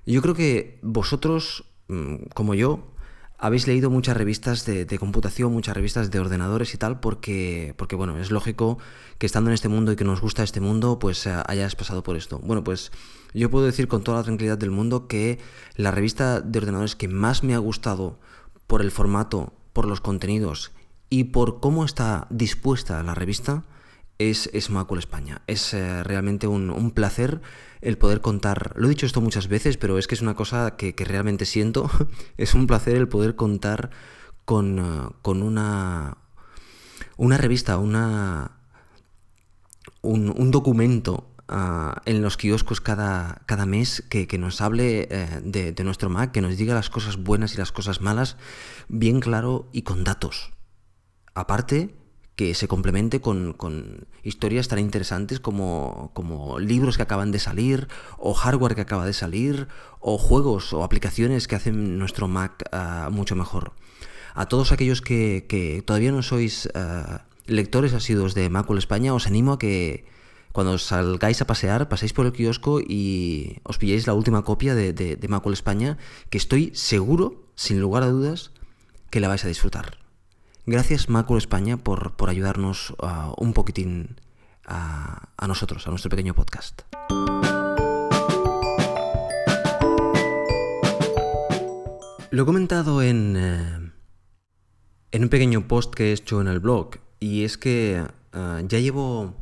Yo 0.05 0.23
creo 0.23 0.35
que 0.35 0.79
vosotros 0.83 1.65
Mm, 1.91 2.29
como 2.35 2.55
yo, 2.55 2.90
habéis 3.41 3.67
leído 3.67 3.89
muchas 3.89 4.17
revistas 4.17 4.67
de, 4.67 4.99
computación, 4.99 5.53
muchas 5.53 5.75
revistas 5.75 6.11
de 6.11 6.21
ordenadores 6.21 6.75
y 6.75 6.79
tal, 6.79 7.01
porque, 7.01 7.75
porque, 7.79 7.97
bueno, 7.97 8.19
es 8.19 8.31
lógico 8.31 8.79
que 9.19 9.25
estando 9.25 9.49
en 9.51 9.55
este 9.55 9.69
mundo 9.69 9.93
y 9.93 9.97
que 9.97 10.05
nos 10.05 10.21
gusta 10.21 10.43
este 10.43 10.61
mundo, 10.61 10.99
pues 10.99 11.27
eh, 11.27 11.35
hayas 11.47 11.75
pasado 11.75 12.03
por 12.03 12.17
esto. 12.17 12.39
Bueno, 12.41 12.63
pues 12.63 12.93
yo 13.33 13.51
puedo 13.51 13.65
decir 13.65 13.89
con 13.89 14.05
toda 14.05 14.19
la 14.19 14.25
tranquilidad 14.25 14.59
del 14.59 14.71
mundo 14.71 15.09
que 15.09 15.39
la 15.77 15.91
revista 15.91 16.41
de 16.43 16.59
ordenadores 16.59 16.97
que 16.97 17.09
más 17.09 17.43
me 17.43 17.55
ha 17.55 17.59
gustado 17.59 18.19
por 18.67 18.83
el 18.83 18.91
formato, 18.91 19.55
por 19.73 19.87
los 19.87 20.03
contenidos 20.03 20.73
y 21.09 21.25
por 21.25 21.61
cómo 21.61 21.85
está 21.85 22.27
dispuesta 22.29 23.03
la 23.03 23.15
revista 23.15 23.65
es, 24.21 24.51
es 24.53 24.69
Macul 24.69 24.99
España. 24.99 25.41
Es 25.47 25.73
eh, 25.73 26.05
realmente 26.05 26.47
un, 26.47 26.71
un 26.71 26.91
placer 26.91 27.41
el 27.81 27.97
poder 27.97 28.21
contar, 28.21 28.75
lo 28.77 28.87
he 28.87 28.91
dicho 28.91 29.07
esto 29.07 29.23
muchas 29.23 29.49
veces, 29.49 29.79
pero 29.79 29.99
es 29.99 30.07
que 30.07 30.15
es 30.15 30.21
una 30.21 30.35
cosa 30.35 30.77
que, 30.77 30.95
realmente 30.99 31.47
siento, 31.47 31.91
es 32.37 32.55
un 32.55 32.67
placer 32.67 32.97
el 32.97 33.09
poder 33.09 33.35
contar 33.35 33.91
con, 34.45 34.79
uh, 34.79 35.13
con 35.23 35.43
una, 35.43 36.19
una 37.17 37.39
revista, 37.39 37.79
una, 37.79 38.59
un, 40.03 40.51
documento 40.51 41.31
uh, 41.49 41.99
en 42.05 42.21
los 42.21 42.37
kioscos 42.37 42.83
cada, 42.83 43.41
cada 43.47 43.65
mes 43.65 44.05
que, 44.11 44.27
nos 44.37 44.61
hable 44.61 45.09
eh, 45.11 45.41
de, 45.43 45.73
de, 45.73 45.85
nuestro 45.85 46.11
Mac, 46.11 46.33
que 46.33 46.43
nos 46.43 46.59
diga 46.59 46.75
las 46.75 46.91
cosas 46.91 47.17
buenas 47.17 47.55
y 47.55 47.57
las 47.57 47.73
cosas 47.73 48.03
malas, 48.03 48.37
bien 48.89 49.21
claro 49.21 49.71
y 49.73 49.83
con 49.83 50.05
datos. 50.05 50.53
Aparte, 51.33 51.95
que 52.37 52.55
se 52.55 52.69
complemente 52.69 53.21
con, 53.21 54.07
historias 54.23 54.69
tan 54.69 54.79
interesantes 54.79 55.41
como, 55.41 56.11
como, 56.15 56.59
libros 56.59 56.97
que 56.97 57.03
acaban 57.03 57.33
de 57.33 57.39
salir, 57.39 57.89
o 58.19 58.33
hardware 58.33 58.75
que 58.75 58.81
acaba 58.81 59.05
de 59.05 59.13
salir, 59.13 59.69
o 60.01 60.17
juegos 60.17 60.73
o 60.73 60.83
aplicaciones 60.83 61.49
que 61.49 61.57
hacen 61.57 61.99
nuestro 61.99 62.29
Mac 62.29 62.65
ah, 62.73 63.11
mucho 63.13 63.37
mejor. 63.37 63.73
A 64.35 64.47
todos 64.47 64.73
aquellos 64.73 65.03
que, 65.03 65.83
todavía 65.85 66.13
no 66.13 66.23
sois 66.23 66.69
ah, 66.75 67.27
lectores 67.47 67.93
asiduos 67.93 68.35
de 68.35 68.49
Macul 68.49 68.79
España, 68.79 69.13
os 69.13 69.27
animo 69.27 69.53
a 69.53 69.59
que 69.59 70.07
cuando 70.53 70.79
salgáis 70.79 71.43
a 71.43 71.47
pasear, 71.47 71.89
paséis 71.89 72.13
por 72.13 72.27
el 72.27 72.33
kiosco 72.33 72.81
y 72.81 73.61
os 73.63 73.79
pilléis 73.79 74.07
la 74.07 74.15
última 74.15 74.43
copia 74.43 74.75
de, 74.75 74.93
de 74.93 75.29
Macul 75.29 75.53
España, 75.53 75.99
que 76.31 76.39
estoy 76.39 76.73
seguro, 76.75 77.45
sin 77.55 77.81
lugar 77.81 78.03
a 78.03 78.09
dudas, 78.09 78.51
que 79.11 79.21
la 79.21 79.29
vais 79.29 79.45
a 79.45 79.49
disfrutar. 79.49 80.01
Gracias 80.67 81.09
Macro 81.09 81.39
España 81.39 81.79
por, 81.79 82.15
ayudarnos 82.29 82.91
uh, 83.03 83.35
un 83.39 83.55
poquitín 83.55 84.21
a, 84.67 85.47
nosotros, 85.49 85.87
a 85.87 85.91
nuestro 85.91 86.11
pequeño 86.11 86.35
podcast. 86.35 86.83
Lo 92.31 92.43
he 92.43 92.47
comentado 92.47 93.03
en, 93.03 93.37
eh, 93.37 93.93
en 95.11 95.23
un 95.23 95.29
pequeño 95.29 95.67
post 95.67 95.93
que 95.95 96.11
he 96.11 96.13
hecho 96.13 96.41
en 96.41 96.47
el 96.47 96.61
blog 96.61 96.91
y 97.19 97.45
es 97.45 97.59
que 97.59 98.05
uh, 98.35 98.67
ya 98.69 98.79
llevo 98.79 99.35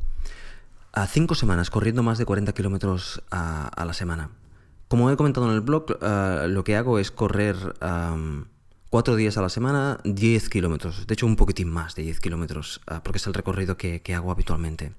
a 0.93 1.07
cinco 1.07 1.35
semanas 1.35 1.69
corriendo 1.69 2.03
más 2.03 2.19
de 2.19 2.25
40 2.25 2.53
kilómetros 2.55 3.23
a, 3.31 3.85
la 3.85 3.93
semana. 3.93 4.31
Como 4.89 5.11
he 5.11 5.17
comentado 5.17 5.49
en 5.49 5.55
el 5.55 5.61
blog, 5.61 5.99
uh, 6.01 6.49
lo 6.49 6.65
que 6.65 6.77
hago 6.77 6.99
es 6.99 7.11
correr 7.11 7.57
um, 7.83 8.47
Cuatro 8.91 9.17
días 9.17 9.37
a 9.37 9.43
la 9.43 9.51
semana, 9.51 9.99
10 10.05 10.49
kilómetros. 10.49 11.07
De 11.07 11.13
hecho, 11.13 11.27
un 11.27 11.37
poquitín 11.37 11.69
más 11.69 11.95
de 11.95 12.05
10 12.05 12.21
kilómetros, 12.21 12.81
ah, 12.87 13.03
porque 13.03 13.19
es 13.19 13.27
el 13.27 13.35
recorrido 13.35 13.77
que, 13.77 14.01
hago 14.15 14.31
habitualmente. 14.31 14.93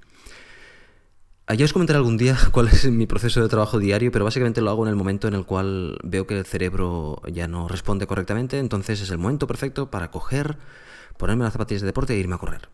Ya 1.57 1.65
os 1.65 1.73
comentaré 1.73 1.97
algún 1.97 2.15
día 2.15 2.37
cuál 2.51 2.67
es 2.67 2.85
mi 2.85 3.07
proceso 3.07 3.41
de 3.41 3.49
trabajo 3.49 3.79
diario, 3.79 4.11
pero 4.11 4.25
básicamente 4.25 4.61
lo 4.61 4.69
hago 4.69 4.83
en 4.83 4.89
el 4.89 4.95
momento 4.95 5.27
en 5.27 5.33
el 5.33 5.43
cual 5.43 5.97
veo 6.03 6.27
que 6.27 6.37
el 6.37 6.45
cerebro 6.45 7.19
ya 7.33 7.47
no 7.47 7.67
responde 7.67 8.05
correctamente, 8.05 8.59
entonces 8.59 9.01
es 9.01 9.09
el 9.09 9.17
momento 9.17 9.47
perfecto 9.47 9.89
para 9.89 10.11
coger, 10.11 10.59
ponerme 11.17 11.45
las 11.45 11.53
zapatillas 11.53 11.81
de 11.81 11.87
deporte 11.87 12.13
e 12.13 12.19
irme 12.19 12.35
a 12.35 12.37
correr. 12.37 12.69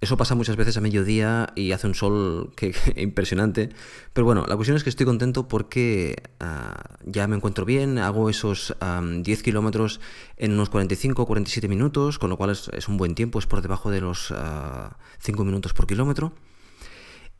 Eso 0.00 0.18
pasa 0.18 0.34
muchas 0.34 0.56
veces 0.56 0.76
a 0.76 0.82
mediodía 0.82 1.52
y 1.56 1.72
hace 1.72 1.86
un 1.86 1.94
sol 1.94 2.52
que, 2.54 2.74
impresionante. 2.96 3.70
Pero 4.12 4.26
bueno, 4.26 4.44
la 4.46 4.54
cuestión 4.54 4.76
es 4.76 4.84
que 4.84 4.90
estoy 4.90 5.06
contento 5.06 5.48
porque 5.48 6.22
ah, 6.38 6.98
ya 7.04 7.26
me 7.26 7.36
encuentro 7.36 7.64
bien, 7.64 7.98
hago 7.98 8.28
esos 8.28 8.76
10 8.80 9.42
kilómetros 9.42 10.00
en 10.36 10.52
unos 10.52 10.68
45 10.68 11.22
o 11.22 11.26
47 11.26 11.68
minutos, 11.68 12.18
con 12.18 12.28
lo 12.28 12.36
cual 12.36 12.50
es, 12.50 12.88
un 12.88 12.98
buen 12.98 13.14
tiempo, 13.14 13.38
es 13.38 13.46
por 13.46 13.62
debajo 13.62 13.90
de 13.90 14.02
los 14.02 14.26
5 14.26 14.36
ah, 14.38 15.44
minutos 15.44 15.72
por 15.72 15.86
kilómetro. 15.86 16.32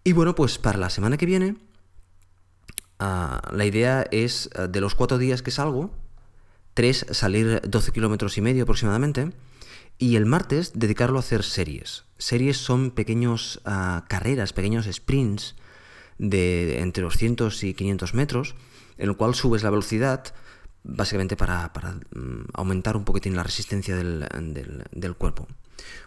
Y 0.02 0.12
bueno, 0.12 0.34
pues 0.34 0.58
para 0.58 0.78
la 0.78 0.88
semana 0.88 1.18
que 1.18 1.26
viene, 1.26 1.56
ah, 2.98 3.42
la 3.52 3.66
idea 3.66 4.06
es 4.10 4.48
de 4.70 4.80
los 4.80 4.94
4 4.94 5.18
días 5.18 5.42
que 5.42 5.50
salgo, 5.50 5.90
3 6.72 7.06
salir 7.10 7.60
12 7.68 7.92
kilómetros 7.92 8.38
y 8.38 8.40
medio 8.40 8.62
aproximadamente 8.62 9.32
y 9.98 10.16
el 10.16 10.26
martes 10.26 10.72
dedicarlo 10.74 11.18
a 11.18 11.20
hacer 11.20 11.42
series. 11.42 12.04
Series 12.18 12.58
son 12.58 12.90
pequeños 12.90 13.60
ah, 13.64 14.04
carreras, 14.08 14.52
pequeños 14.52 14.86
sprints 14.90 15.54
de 16.18 16.80
entre 16.80 17.02
200 17.02 17.64
y 17.64 17.74
500 17.74 18.14
metros, 18.14 18.54
en 18.98 19.08
el 19.08 19.16
cual 19.16 19.34
subes 19.34 19.62
la 19.62 19.70
velocidad 19.70 20.34
básicamente 20.82 21.36
para, 21.36 21.68
mm, 21.68 22.50
aumentar 22.54 22.96
un 22.96 23.04
poquitín 23.04 23.36
la 23.36 23.42
resistencia 23.42 23.96
del, 23.96 25.14
cuerpo. 25.18 25.48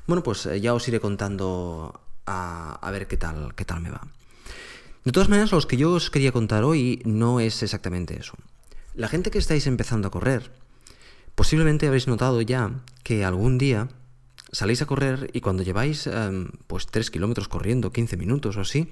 Bueno, 0.08 0.23
pues 0.23 0.45
eh, 0.45 0.62
ya 0.62 0.73
os 0.73 0.88
iré 0.88 0.99
contando 0.99 1.99
a, 2.25 2.80
a, 2.82 2.91
ver 2.91 3.08
qué 3.08 3.17
tal, 3.17 3.54
qué 3.56 3.65
tal 3.65 3.82
me 3.82 3.91
va. 3.91 4.08
De 5.04 5.12
todas 5.12 5.30
maneras, 5.30 5.52
los 5.52 5.65
que 5.65 5.78
yo 5.78 5.91
os 5.91 6.10
quería 6.10 6.32
contar 6.32 6.63
hoy 6.63 7.02
no 7.06 7.39
es 7.39 7.62
exactamente 7.63 8.19
eso. 8.19 8.34
La 8.95 9.08
gente 9.08 9.32
que 9.32 9.38
estáis 9.38 9.67
empezando 9.67 10.08
a 10.08 10.12
correr, 10.12 10.52
Posiblemente 11.39 11.88
habéis 11.88 12.10
notado 12.10 12.41
ya 12.41 12.84
que 13.02 13.23
algún 13.23 13.58
día 13.58 13.88
salís 14.52 14.82
a 14.82 14.86
correr 14.86 15.32
y 15.32 15.39
cuando 15.39 15.63
lleváis 15.63 16.06
em, 16.06 16.52
pues 16.67 16.86
3 16.88 17.10
kilómetros 17.10 17.47
corriendo, 17.47 17.93
15 17.93 18.17
minutos 18.17 18.58
o 18.58 18.62
así, 18.67 18.91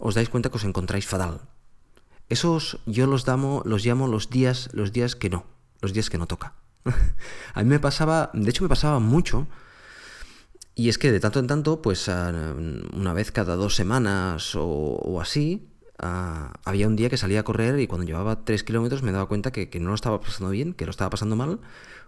os 0.00 0.16
dais 0.16 0.32
cuenta 0.32 0.48
que 0.48 0.56
os 0.56 0.64
encontráis 0.64 1.04
fatal. 1.04 1.44
Esos 2.32 2.80
yo 2.86 3.04
los, 3.04 3.28
damo, 3.28 3.60
los 3.66 3.84
llamo 3.84 4.08
los 4.08 4.30
días, 4.30 4.70
los 4.72 4.96
días 4.96 5.16
que 5.16 5.28
no, 5.28 5.44
los 5.82 5.92
días 5.92 6.08
que 6.08 6.16
no 6.16 6.24
toca. 6.24 6.56
a 7.52 7.62
mí 7.62 7.68
me 7.68 7.78
pasaba, 7.78 8.30
de 8.32 8.48
hecho 8.48 8.64
me 8.64 8.72
pasaba 8.72 8.98
mucho, 8.98 9.46
y 10.74 10.88
es 10.88 10.96
que 10.96 11.12
de 11.12 11.20
tanto 11.20 11.40
en 11.40 11.46
tanto, 11.46 11.82
pues 11.82 12.08
una 12.08 13.12
vez 13.12 13.32
cada 13.32 13.56
dos 13.56 13.76
semanas 13.76 14.56
o 14.56 15.20
así, 15.20 15.68
Ah, 16.02 16.54
había 16.64 16.86
un 16.86 16.96
día 16.96 17.10
que 17.10 17.18
salía 17.18 17.40
a 17.40 17.42
correr 17.42 17.78
y 17.78 17.86
cuando 17.86 18.06
llevaba 18.06 18.44
3 18.44 18.64
kilómetros 18.64 19.02
me 19.02 19.12
daba 19.12 19.26
cuenta 19.26 19.50
que, 19.52 19.68
no 19.80 19.90
lo 19.90 19.94
estaba 19.94 20.20
pasando 20.20 20.50
bien, 20.50 20.72
que 20.72 20.86
lo 20.86 20.90
estaba 20.90 21.10
pasando 21.10 21.36
mal, 21.36 21.60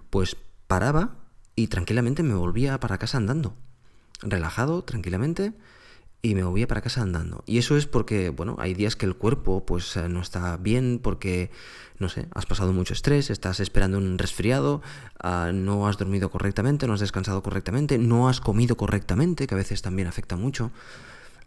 pues 0.09 0.36
paraba 0.66 1.16
y 1.57 1.66
tranquilamente 1.68 2.22
me 2.22 2.34
volvía 2.34 2.80
para 2.80 2.97
casa 2.97 3.18
andando. 3.18 3.55
Relajado, 4.22 4.82
tranquilamente, 4.82 5.53
y 6.22 6.34
me 6.34 6.43
volvía 6.43 6.66
para 6.66 6.80
casa 6.80 7.03
andando. 7.03 7.45
Y 7.47 7.59
eso 7.59 7.76
es 7.76 7.86
porque, 7.86 8.30
bueno, 8.30 8.57
hay 8.59 8.72
días 8.72 8.97
que 8.97 9.05
el 9.05 9.14
cuerpo 9.14 9.66
pues 9.66 9.95
eh, 9.97 10.09
no 10.09 10.22
está 10.22 10.57
bien 10.57 10.99
porque, 11.03 11.51
no 11.99 12.09
sé, 12.09 12.28
has 12.34 12.47
pasado 12.47 12.72
mucho 12.72 12.95
estrés, 12.95 13.28
estás 13.28 13.61
esperando 13.61 13.99
un 13.99 14.16
resfriado, 14.16 14.80
ah, 15.22 15.51
no 15.53 15.86
has 15.86 15.99
dormido 15.99 16.30
correctamente, 16.30 16.86
no 16.86 16.95
has 16.95 17.01
descansado 17.01 17.43
correctamente, 17.43 17.99
no 17.99 18.28
has 18.30 18.40
comido 18.40 18.76
correctamente, 18.78 19.47
que 19.47 19.55
a 19.55 19.59
veces 19.59 19.82
también 19.82 20.09
afecta 20.09 20.36
mucho. 20.36 20.70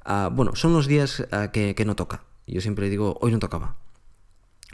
Ah, 0.03 0.29
bueno, 0.31 0.55
son 0.55 0.73
los 0.73 0.85
días 0.85 1.25
que 1.51 1.83
no 1.87 1.95
toca. 1.95 2.21
Yo 2.47 2.61
siempre 2.61 2.89
digo, 2.89 3.17
hoy 3.21 3.31
no 3.31 3.39
tocaba. 3.39 3.75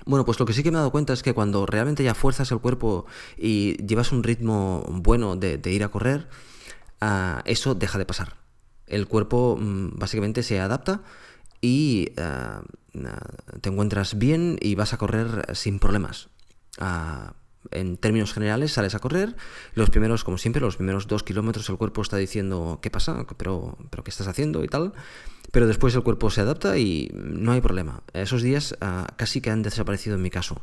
Bueno, 0.05 0.25
pues 0.25 0.39
lo 0.39 0.45
que 0.45 0.53
sí 0.53 0.63
que 0.63 0.71
me 0.71 0.77
he 0.77 0.79
dado 0.79 0.91
cuenta 0.91 1.13
es 1.13 1.23
que 1.23 1.33
cuando 1.33 1.65
realmente 1.65 2.03
ya 2.03 2.13
fuerzas 2.13 2.51
el 2.51 2.59
cuerpo 2.59 3.05
y 3.37 3.77
llevas 3.85 4.11
un 4.11 4.23
ritmo 4.23 4.83
bueno 4.89 5.35
de, 5.35 5.59
ir 5.65 5.83
a 5.83 5.89
correr, 5.89 6.27
ah, 6.99 7.41
eso 7.45 7.75
deja 7.75 7.97
de 7.97 8.05
pasar. 8.05 8.35
El 8.87 9.07
cuerpo 9.07 9.57
mm, 9.59 9.99
básicamente 9.99 10.43
se 10.43 10.59
adapta 10.59 11.01
y 11.61 12.11
ah, 12.17 12.63
te 13.61 13.69
encuentras 13.69 14.17
bien 14.17 14.57
y 14.59 14.75
vas 14.75 14.93
a 14.93 14.97
correr 14.97 15.55
sin 15.55 15.79
problemas. 15.79 16.29
Ah, 16.79 17.33
en 17.69 17.97
términos 17.97 18.33
generales 18.33 18.71
sales 18.71 18.95
a 18.95 18.99
correr, 18.99 19.35
los 19.75 19.89
primeros, 19.89 20.23
como 20.23 20.37
siempre, 20.37 20.61
los 20.61 20.77
primeros 20.77 21.07
dos 21.07 21.23
kilómetros 21.23 21.69
el 21.69 21.77
cuerpo 21.77 22.01
está 22.01 22.17
diciendo 22.17 22.79
qué 22.81 22.89
pasa, 22.89 23.25
pero, 23.37 23.77
pero 23.89 24.03
qué 24.03 24.09
estás 24.09 24.27
haciendo 24.27 24.63
y 24.63 24.67
tal, 24.67 24.93
pero 25.51 25.67
después 25.67 25.93
el 25.95 26.03
cuerpo 26.03 26.29
se 26.29 26.41
adapta 26.41 26.77
y 26.77 27.11
no 27.13 27.51
hay 27.51 27.61
problema. 27.61 28.01
Esos 28.13 28.41
días 28.41 28.75
ah, 28.81 29.07
casi 29.17 29.41
que 29.41 29.51
han 29.51 29.61
desaparecido 29.61 30.15
en 30.15 30.21
mi 30.21 30.29
caso. 30.29 30.61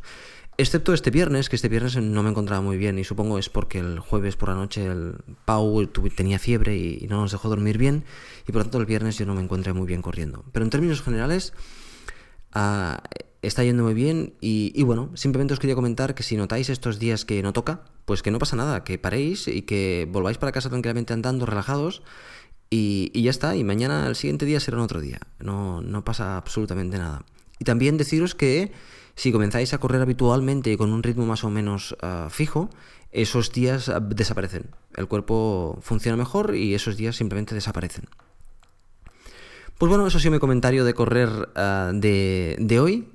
Excepto 0.60 0.92
este 0.92 1.12
viernes, 1.12 1.48
que 1.48 1.54
este 1.54 1.68
viernes 1.68 1.96
no 1.96 2.22
me 2.24 2.30
encontraba 2.30 2.60
muy 2.60 2.76
bien 2.78 2.98
y 2.98 3.04
supongo 3.04 3.38
es 3.38 3.48
porque 3.48 3.78
el 3.78 4.00
jueves 4.00 4.34
por 4.34 4.48
la 4.48 4.56
noche 4.56 4.86
el 4.86 5.14
Pau 5.44 5.86
tenía 6.16 6.40
fiebre 6.40 6.76
y, 6.76 7.06
no 7.08 7.20
nos 7.20 7.30
dejó 7.30 7.48
dormir 7.48 7.78
bien 7.78 8.04
y 8.42 8.46
por 8.50 8.56
lo 8.56 8.64
tanto 8.64 8.78
el 8.78 8.86
viernes 8.86 9.16
yo 9.16 9.24
no 9.24 9.36
me 9.36 9.42
encontré 9.42 9.72
muy 9.72 9.86
bien 9.86 10.02
corriendo. 10.02 10.44
Pero 10.50 10.64
en 10.64 10.70
términos 10.70 11.00
generales 11.00 11.52
ah, 12.52 13.02
está 13.42 13.64
yendo 13.64 13.84
muy 13.84 13.94
bien 13.94 14.34
y, 14.40 14.82
bueno, 14.82 15.10
simplemente 15.14 15.54
os 15.54 15.60
quería 15.60 15.74
comentar 15.74 16.14
que 16.14 16.22
si 16.22 16.36
notáis 16.36 16.68
estos 16.70 16.98
días 16.98 17.24
que 17.24 17.42
no 17.42 17.52
toca, 17.52 17.84
pues 18.04 18.22
que 18.22 18.30
no 18.30 18.38
pasa 18.38 18.56
nada, 18.56 18.84
que 18.84 18.98
paréis 18.98 19.48
y 19.48 19.62
que 19.62 20.08
volváis 20.10 20.38
para 20.38 20.52
casa 20.52 20.68
tranquilamente 20.68 21.12
andando, 21.12 21.46
relajados 21.46 22.02
y, 22.70 23.10
y 23.14 23.22
ya 23.22 23.30
está, 23.30 23.56
y 23.56 23.64
mañana 23.64 24.06
el 24.06 24.16
siguiente 24.16 24.46
día 24.46 24.60
será 24.60 24.82
otro 24.82 25.00
día, 25.00 25.20
no, 25.38 25.80
no 25.82 26.04
pasa 26.04 26.36
absolutamente 26.36 26.98
nada. 26.98 27.24
Y 27.58 27.64
también 27.64 27.96
deciros 27.96 28.34
que 28.34 28.72
si 29.18 29.32
comenzáis 29.32 29.74
a 29.74 29.78
correr 29.78 30.00
habitualmente 30.00 30.70
y 30.70 30.76
con 30.76 30.92
un 30.92 31.02
ritmo 31.02 31.26
más 31.26 31.42
o 31.42 31.50
menos 31.50 31.96
ah, 32.02 32.28
fijo, 32.30 32.70
esos 33.10 33.50
días 33.50 33.88
ah, 33.88 33.98
desaparecen. 34.00 34.70
El 34.94 35.08
cuerpo 35.08 35.78
funciona 35.82 36.16
mejor 36.16 36.54
y 36.54 36.74
esos 36.74 36.96
días 36.96 37.16
simplemente 37.16 37.52
desaparecen. 37.54 38.04
Pues 39.76 39.90
bueno, 39.90 40.06
eso 40.06 40.18
ha 40.18 40.20
sido 40.20 40.32
mi 40.32 40.38
comentario 40.38 40.84
de 40.84 40.94
correr 40.94 41.48
ah, 41.56 41.90
de, 41.92 42.78
hoy. 42.80 43.08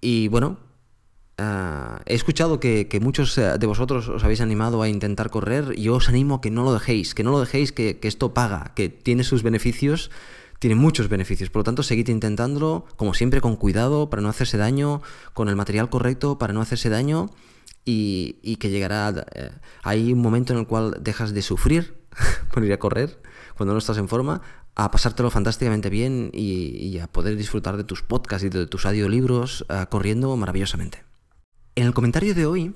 Y, 0.00 0.28
bueno, 0.28 0.58
he 1.38 2.14
escuchado 2.14 2.60
que, 2.60 2.98
muchos 3.00 3.36
de 3.36 3.66
vosotros 3.66 4.08
os 4.08 4.24
habéis 4.24 4.40
animado 4.40 4.82
a 4.82 4.88
intentar 4.88 5.30
correr. 5.30 5.74
Yo 5.76 5.96
os 5.96 6.08
animo 6.08 6.36
a 6.36 6.40
que 6.40 6.50
no 6.50 6.64
lo 6.64 6.72
dejéis, 6.72 7.14
que 7.14 7.24
no 7.24 7.30
lo 7.30 7.40
dejéis, 7.40 7.72
que, 7.72 7.98
que 7.98 8.08
esto 8.08 8.34
paga, 8.34 8.72
que 8.74 8.88
tiene 8.88 9.24
sus 9.24 9.42
beneficios 9.42 10.10
tiene 10.58 10.74
muchos 10.74 11.08
beneficios. 11.08 11.50
Por 11.50 11.60
lo 11.60 11.64
tanto, 11.64 11.82
seguid 11.82 12.08
intentándolo, 12.08 12.84
como 12.96 13.14
siempre, 13.14 13.40
con 13.40 13.56
cuidado, 13.56 14.10
para 14.10 14.22
no 14.22 14.28
hacerse 14.28 14.58
daño, 14.58 15.02
con 15.32 15.48
el 15.48 15.56
material 15.56 15.88
correcto, 15.88 16.38
para 16.38 16.52
no 16.52 16.60
hacerse 16.60 16.88
daño, 16.88 17.30
y, 17.84 18.56
que 18.56 18.70
llegará. 18.70 19.24
Eh, 19.34 19.50
hay 19.82 20.12
un 20.12 20.20
momento 20.20 20.52
en 20.52 20.58
el 20.58 20.66
cual 20.66 20.98
dejas 21.00 21.32
de 21.32 21.42
sufrir 21.42 21.98
por 22.52 22.64
ir 22.64 22.72
a 22.72 22.78
correr, 22.78 23.20
cuando 23.56 23.72
no 23.72 23.78
estás 23.78 23.98
en 23.98 24.08
forma, 24.08 24.42
a 24.78 24.90
pasártelo 24.90 25.30
fantásticamente 25.30 25.90
bien 25.90 26.30
y, 26.32 26.98
a 26.98 27.06
poder 27.06 27.36
disfrutar 27.36 27.76
de 27.76 27.84
tus 27.84 28.02
podcasts 28.02 28.44
y 28.44 28.48
de 28.48 28.66
tus 28.66 28.86
audiolibros 28.86 29.66
uh, 29.68 29.86
corriendo 29.90 30.34
maravillosamente. 30.36 31.04
En 31.74 31.84
el 31.86 31.92
comentario 31.92 32.34
de 32.34 32.46
hoy 32.46 32.74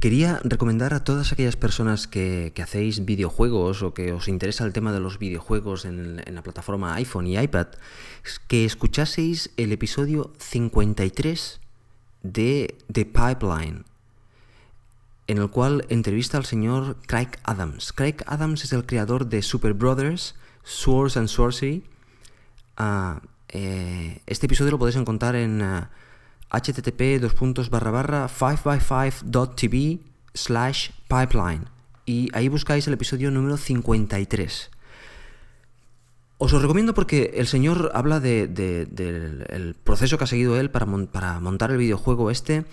Quería 0.00 0.40
recomendar 0.44 0.92
a 0.92 1.04
todas 1.04 1.32
aquellas 1.32 1.56
personas 1.56 2.06
que, 2.06 2.52
hacéis 2.62 3.06
videojuegos 3.06 3.82
o 3.82 3.94
que 3.94 4.12
os 4.12 4.28
interesa 4.28 4.64
el 4.64 4.74
tema 4.74 4.92
de 4.92 5.00
los 5.00 5.18
videojuegos 5.18 5.86
en, 5.86 6.16
la 6.16 6.42
plataforma 6.42 6.94
iPhone 6.96 7.26
y 7.26 7.38
iPad, 7.38 7.68
que 8.46 8.66
escuchaseis 8.66 9.50
el 9.56 9.72
episodio 9.72 10.32
53 10.38 11.60
de 12.22 12.74
The 12.92 13.06
Pipeline, 13.06 13.84
en 15.28 15.38
el 15.38 15.48
cual 15.48 15.86
entrevista 15.88 16.36
al 16.36 16.44
señor 16.44 16.98
Craig 17.06 17.30
Adams. 17.44 17.94
Craig 17.94 18.16
Adams 18.26 18.64
es 18.64 18.74
el 18.74 18.84
creador 18.84 19.26
de 19.26 19.40
Super 19.40 19.72
Brothers, 19.72 20.34
Swords 20.66 21.16
and 21.16 21.28
Sorcery. 21.28 21.84
Ah, 22.76 23.22
eh, 23.48 24.20
este 24.26 24.46
episodio 24.46 24.72
lo 24.72 24.78
podéis 24.78 24.96
encontrar 24.96 25.36
en... 25.36 25.62
Ah, 25.62 25.90
http 26.50 27.20
5x5.tv 27.20 30.00
slash 30.34 30.90
pipeline 31.08 31.64
y 32.04 32.28
ahí 32.34 32.48
buscáis 32.48 32.86
el 32.86 32.92
episodio 32.94 33.30
número 33.30 33.56
53. 33.56 34.70
Os 36.38 36.52
lo 36.52 36.58
recomiendo 36.58 36.92
porque 36.94 37.32
el 37.36 37.46
señor 37.46 37.92
habla 37.94 38.20
del 38.20 39.76
proceso 39.82 40.18
que 40.18 40.24
ha 40.24 40.26
seguido 40.26 40.60
él 40.60 40.70
para 40.70 40.84
montar 40.86 41.70
el 41.70 41.78
videojuego 41.78 42.30
este 42.30 42.66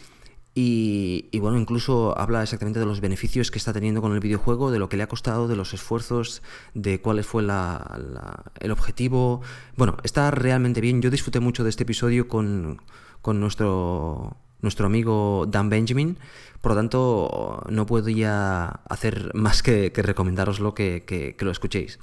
y, 0.56 1.40
bueno, 1.40 1.60
incluso 1.60 2.18
habla 2.18 2.44
exactamente 2.44 2.80
de 2.80 2.86
los 2.86 3.02
beneficios 3.02 3.50
que 3.50 3.58
está 3.58 3.74
teniendo 3.74 4.02
con 4.02 4.14
el 4.14 4.20
videojuego, 4.20 4.70
de 4.70 4.78
lo 4.78 4.88
que 4.88 4.98
le 4.98 5.04
ha 5.04 5.08
costado, 5.08 5.48
de 5.48 5.56
los 5.56 5.74
esfuerzos, 5.74 6.44
de 6.76 7.02
cuál 7.02 7.24
fue 7.24 7.42
el 7.42 8.72
objetivo. 8.72 9.42
Bueno, 9.76 9.98
está 10.04 10.30
realmente 10.30 10.80
bien. 10.80 11.02
Yo 11.02 11.10
disfruté 11.10 11.40
mucho 11.40 11.64
de 11.64 11.72
este 11.72 11.84
episodio 11.84 12.28
con, 12.28 12.82
con 13.24 13.40
nuestro, 13.40 14.38
nuestro 14.62 14.86
amigo 14.86 15.48
Dan 15.50 15.70
Benjamin. 15.70 16.20
Por 16.62 16.74
lo 16.74 16.76
tanto, 16.76 17.64
no 17.70 17.88
ya 18.08 18.82
hacer 18.88 19.32
más 19.34 19.64
que, 19.64 19.92
que 19.92 20.04
recomendaroslo 20.04 20.76
que, 20.76 21.04
que, 21.06 21.36
lo 21.44 21.50
escuchéis. 21.50 21.98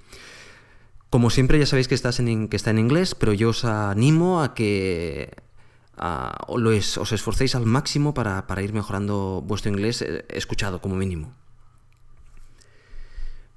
Como 1.08 1.30
siempre, 1.30 1.58
ya 1.58 1.66
sabéis 1.66 1.86
que, 1.86 1.94
estás 1.94 2.18
en, 2.18 2.48
que 2.48 2.56
está 2.56 2.70
en 2.70 2.80
inglés, 2.80 3.14
pero 3.14 3.32
yo 3.32 3.50
os 3.50 3.64
animo 3.64 4.42
a 4.42 4.54
que 4.54 5.34
os 6.00 7.12
esforcéis 7.12 7.54
al 7.54 7.66
máximo 7.66 8.14
para, 8.14 8.46
para 8.46 8.62
ir 8.62 8.72
mejorando 8.72 9.42
vuestro 9.46 9.70
inglés 9.70 10.02
eh, 10.02 10.24
escuchado 10.28 10.80
como 10.80 10.96
mínimo. 10.96 11.34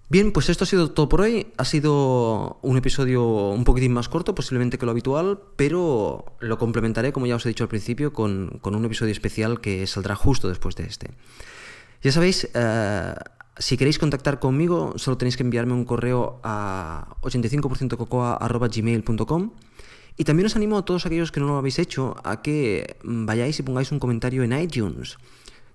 Bien, 0.09 0.31
pues 0.31 0.49
esto 0.49 0.65
ha 0.65 0.67
sido 0.67 0.91
todo 0.91 1.09
por 1.09 1.21
hoy. 1.21 1.47
Ha 1.57 1.65
sido 1.65 2.59
un 2.61 2.77
episodio 2.77 3.49
un 3.49 3.63
poquitín 3.63 3.93
más 3.93 4.09
corto, 4.09 4.35
posiblemente 4.35 4.77
que 4.77 4.85
lo 4.85 4.91
habitual, 4.91 5.39
pero 5.55 6.25
lo 6.39 6.59
complementaré, 6.59 7.13
como 7.13 7.25
ya 7.25 7.35
os 7.35 7.45
he 7.45 7.49
dicho 7.49 7.63
al 7.63 7.69
principio, 7.69 8.13
con, 8.13 8.61
un 8.63 8.85
episodio 8.85 9.11
especial 9.11 9.59
que 9.59 9.87
saldrá 9.87 10.15
justo 10.15 10.49
después 10.49 10.75
de 10.75 10.83
este. 10.83 11.09
Ya 12.03 12.11
sabéis, 12.11 12.47
eh, 12.53 13.15
si 13.57 13.77
queréis 13.77 13.97
contactar 13.97 14.39
conmigo, 14.39 14.93
solo 14.97 15.17
tenéis 15.17 15.37
que 15.37 15.43
enviarme 15.43 15.73
un 15.73 15.85
correo 15.85 16.39
a 16.43 17.15
85%cocoa.gmail.com 17.21 19.51
y 20.18 20.24
también 20.26 20.45
os 20.45 20.55
animo 20.55 20.78
a 20.78 20.86
todos 20.86 21.05
aquellos 21.05 21.32
que 21.32 21.39
no 21.39 21.47
lo 21.47 21.57
habéis 21.57 21.80
hecho 21.80 22.16
a 22.24 22.41
que 22.41 22.97
vayáis 23.03 23.59
y 23.59 23.64
pongáis 23.64 23.91
un 23.91 23.99
comentario 23.99 24.43
en 24.43 24.53
iTunes 24.53 25.18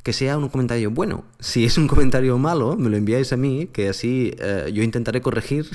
que 0.03 0.13
sea 0.13 0.39
un 0.39 0.49
comentario 0.49 0.91
bueno. 0.91 1.25
Si 1.41 1.65
es 1.65 1.77
un 1.77 1.87
comentario 1.87 2.39
malo, 2.39 2.77
me 2.77 2.89
lo 2.89 2.97
enviáis 2.97 3.33
a 3.33 3.37
mí, 3.37 3.67
que 3.67 3.89
así 3.89 4.33
eh, 4.39 4.71
yo 4.73 4.83
intentaré 4.83 5.21
corregir. 5.21 5.69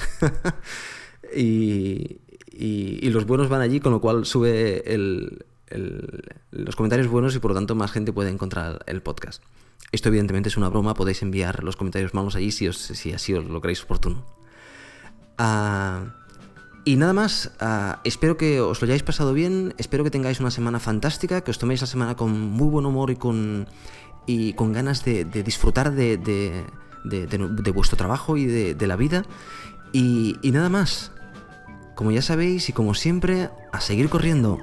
y, 1.36 2.20
los 3.10 3.28
buenos 3.28 3.48
van 3.50 3.62
allí, 3.62 3.80
con 3.80 3.92
lo 3.92 4.02
cual 4.02 4.26
sube 4.26 4.84
los 6.50 6.76
comentarios 6.76 7.08
buenos 7.08 7.36
y 7.36 7.40
por 7.40 7.52
lo 7.52 7.56
tanto 7.56 7.76
más 7.76 7.92
gente 7.92 8.12
puede 8.12 8.32
encontrar 8.32 8.84
el 8.88 9.04
podcast. 9.04 9.44
Esto 9.92 10.10
evidentemente 10.10 10.50
es 10.50 10.58
una 10.58 10.70
broma, 10.70 10.96
podéis 10.96 11.22
enviar 11.22 11.64
los 11.64 11.76
comentarios 11.76 12.16
malos 12.16 12.36
allí 12.36 12.52
si, 12.52 12.72
si 12.74 13.14
así 13.14 13.36
os 13.36 13.46
lo 13.46 13.62
creéis 13.62 13.84
oportuno. 13.84 14.26
Ah, 15.38 16.23
y 16.86 16.98
nada 16.98 17.14
más, 17.14 17.52
ah, 17.60 18.00
espero 18.04 18.36
que 18.36 18.60
os 18.60 18.82
lo 18.82 18.86
hayáis 18.86 19.04
pasado 19.04 19.34
bien, 19.34 19.74
espero 19.78 20.04
que 20.04 20.12
tengáis 20.12 20.42
una 20.42 20.52
semana 20.52 20.80
fantástica, 20.80 21.42
que 21.42 21.52
os 21.52 21.58
toméis 21.58 21.80
la 21.80 21.88
semana 21.88 22.16
con 22.16 22.38
muy 22.40 22.68
buen 22.70 22.86
humor 22.86 23.10
y 23.10 23.16
con, 23.16 23.68
y 24.26 24.54
con 24.54 24.74
ganas 24.74 25.06
de, 25.06 25.24
disfrutar 25.24 25.94
de, 25.94 26.18
de, 26.18 27.72
vuestro 27.72 27.96
trabajo 27.96 28.36
y 28.36 28.46
de, 28.46 28.88
la 28.88 28.98
vida. 28.98 29.24
Y 29.94 30.38
nada 30.44 30.68
más, 30.68 31.12
como 31.96 32.12
ya 32.12 32.22
sabéis 32.22 32.68
y 32.68 32.74
como 32.74 32.94
siempre, 32.94 33.50
a 33.72 33.80
seguir 33.80 34.10
corriendo. 34.10 34.60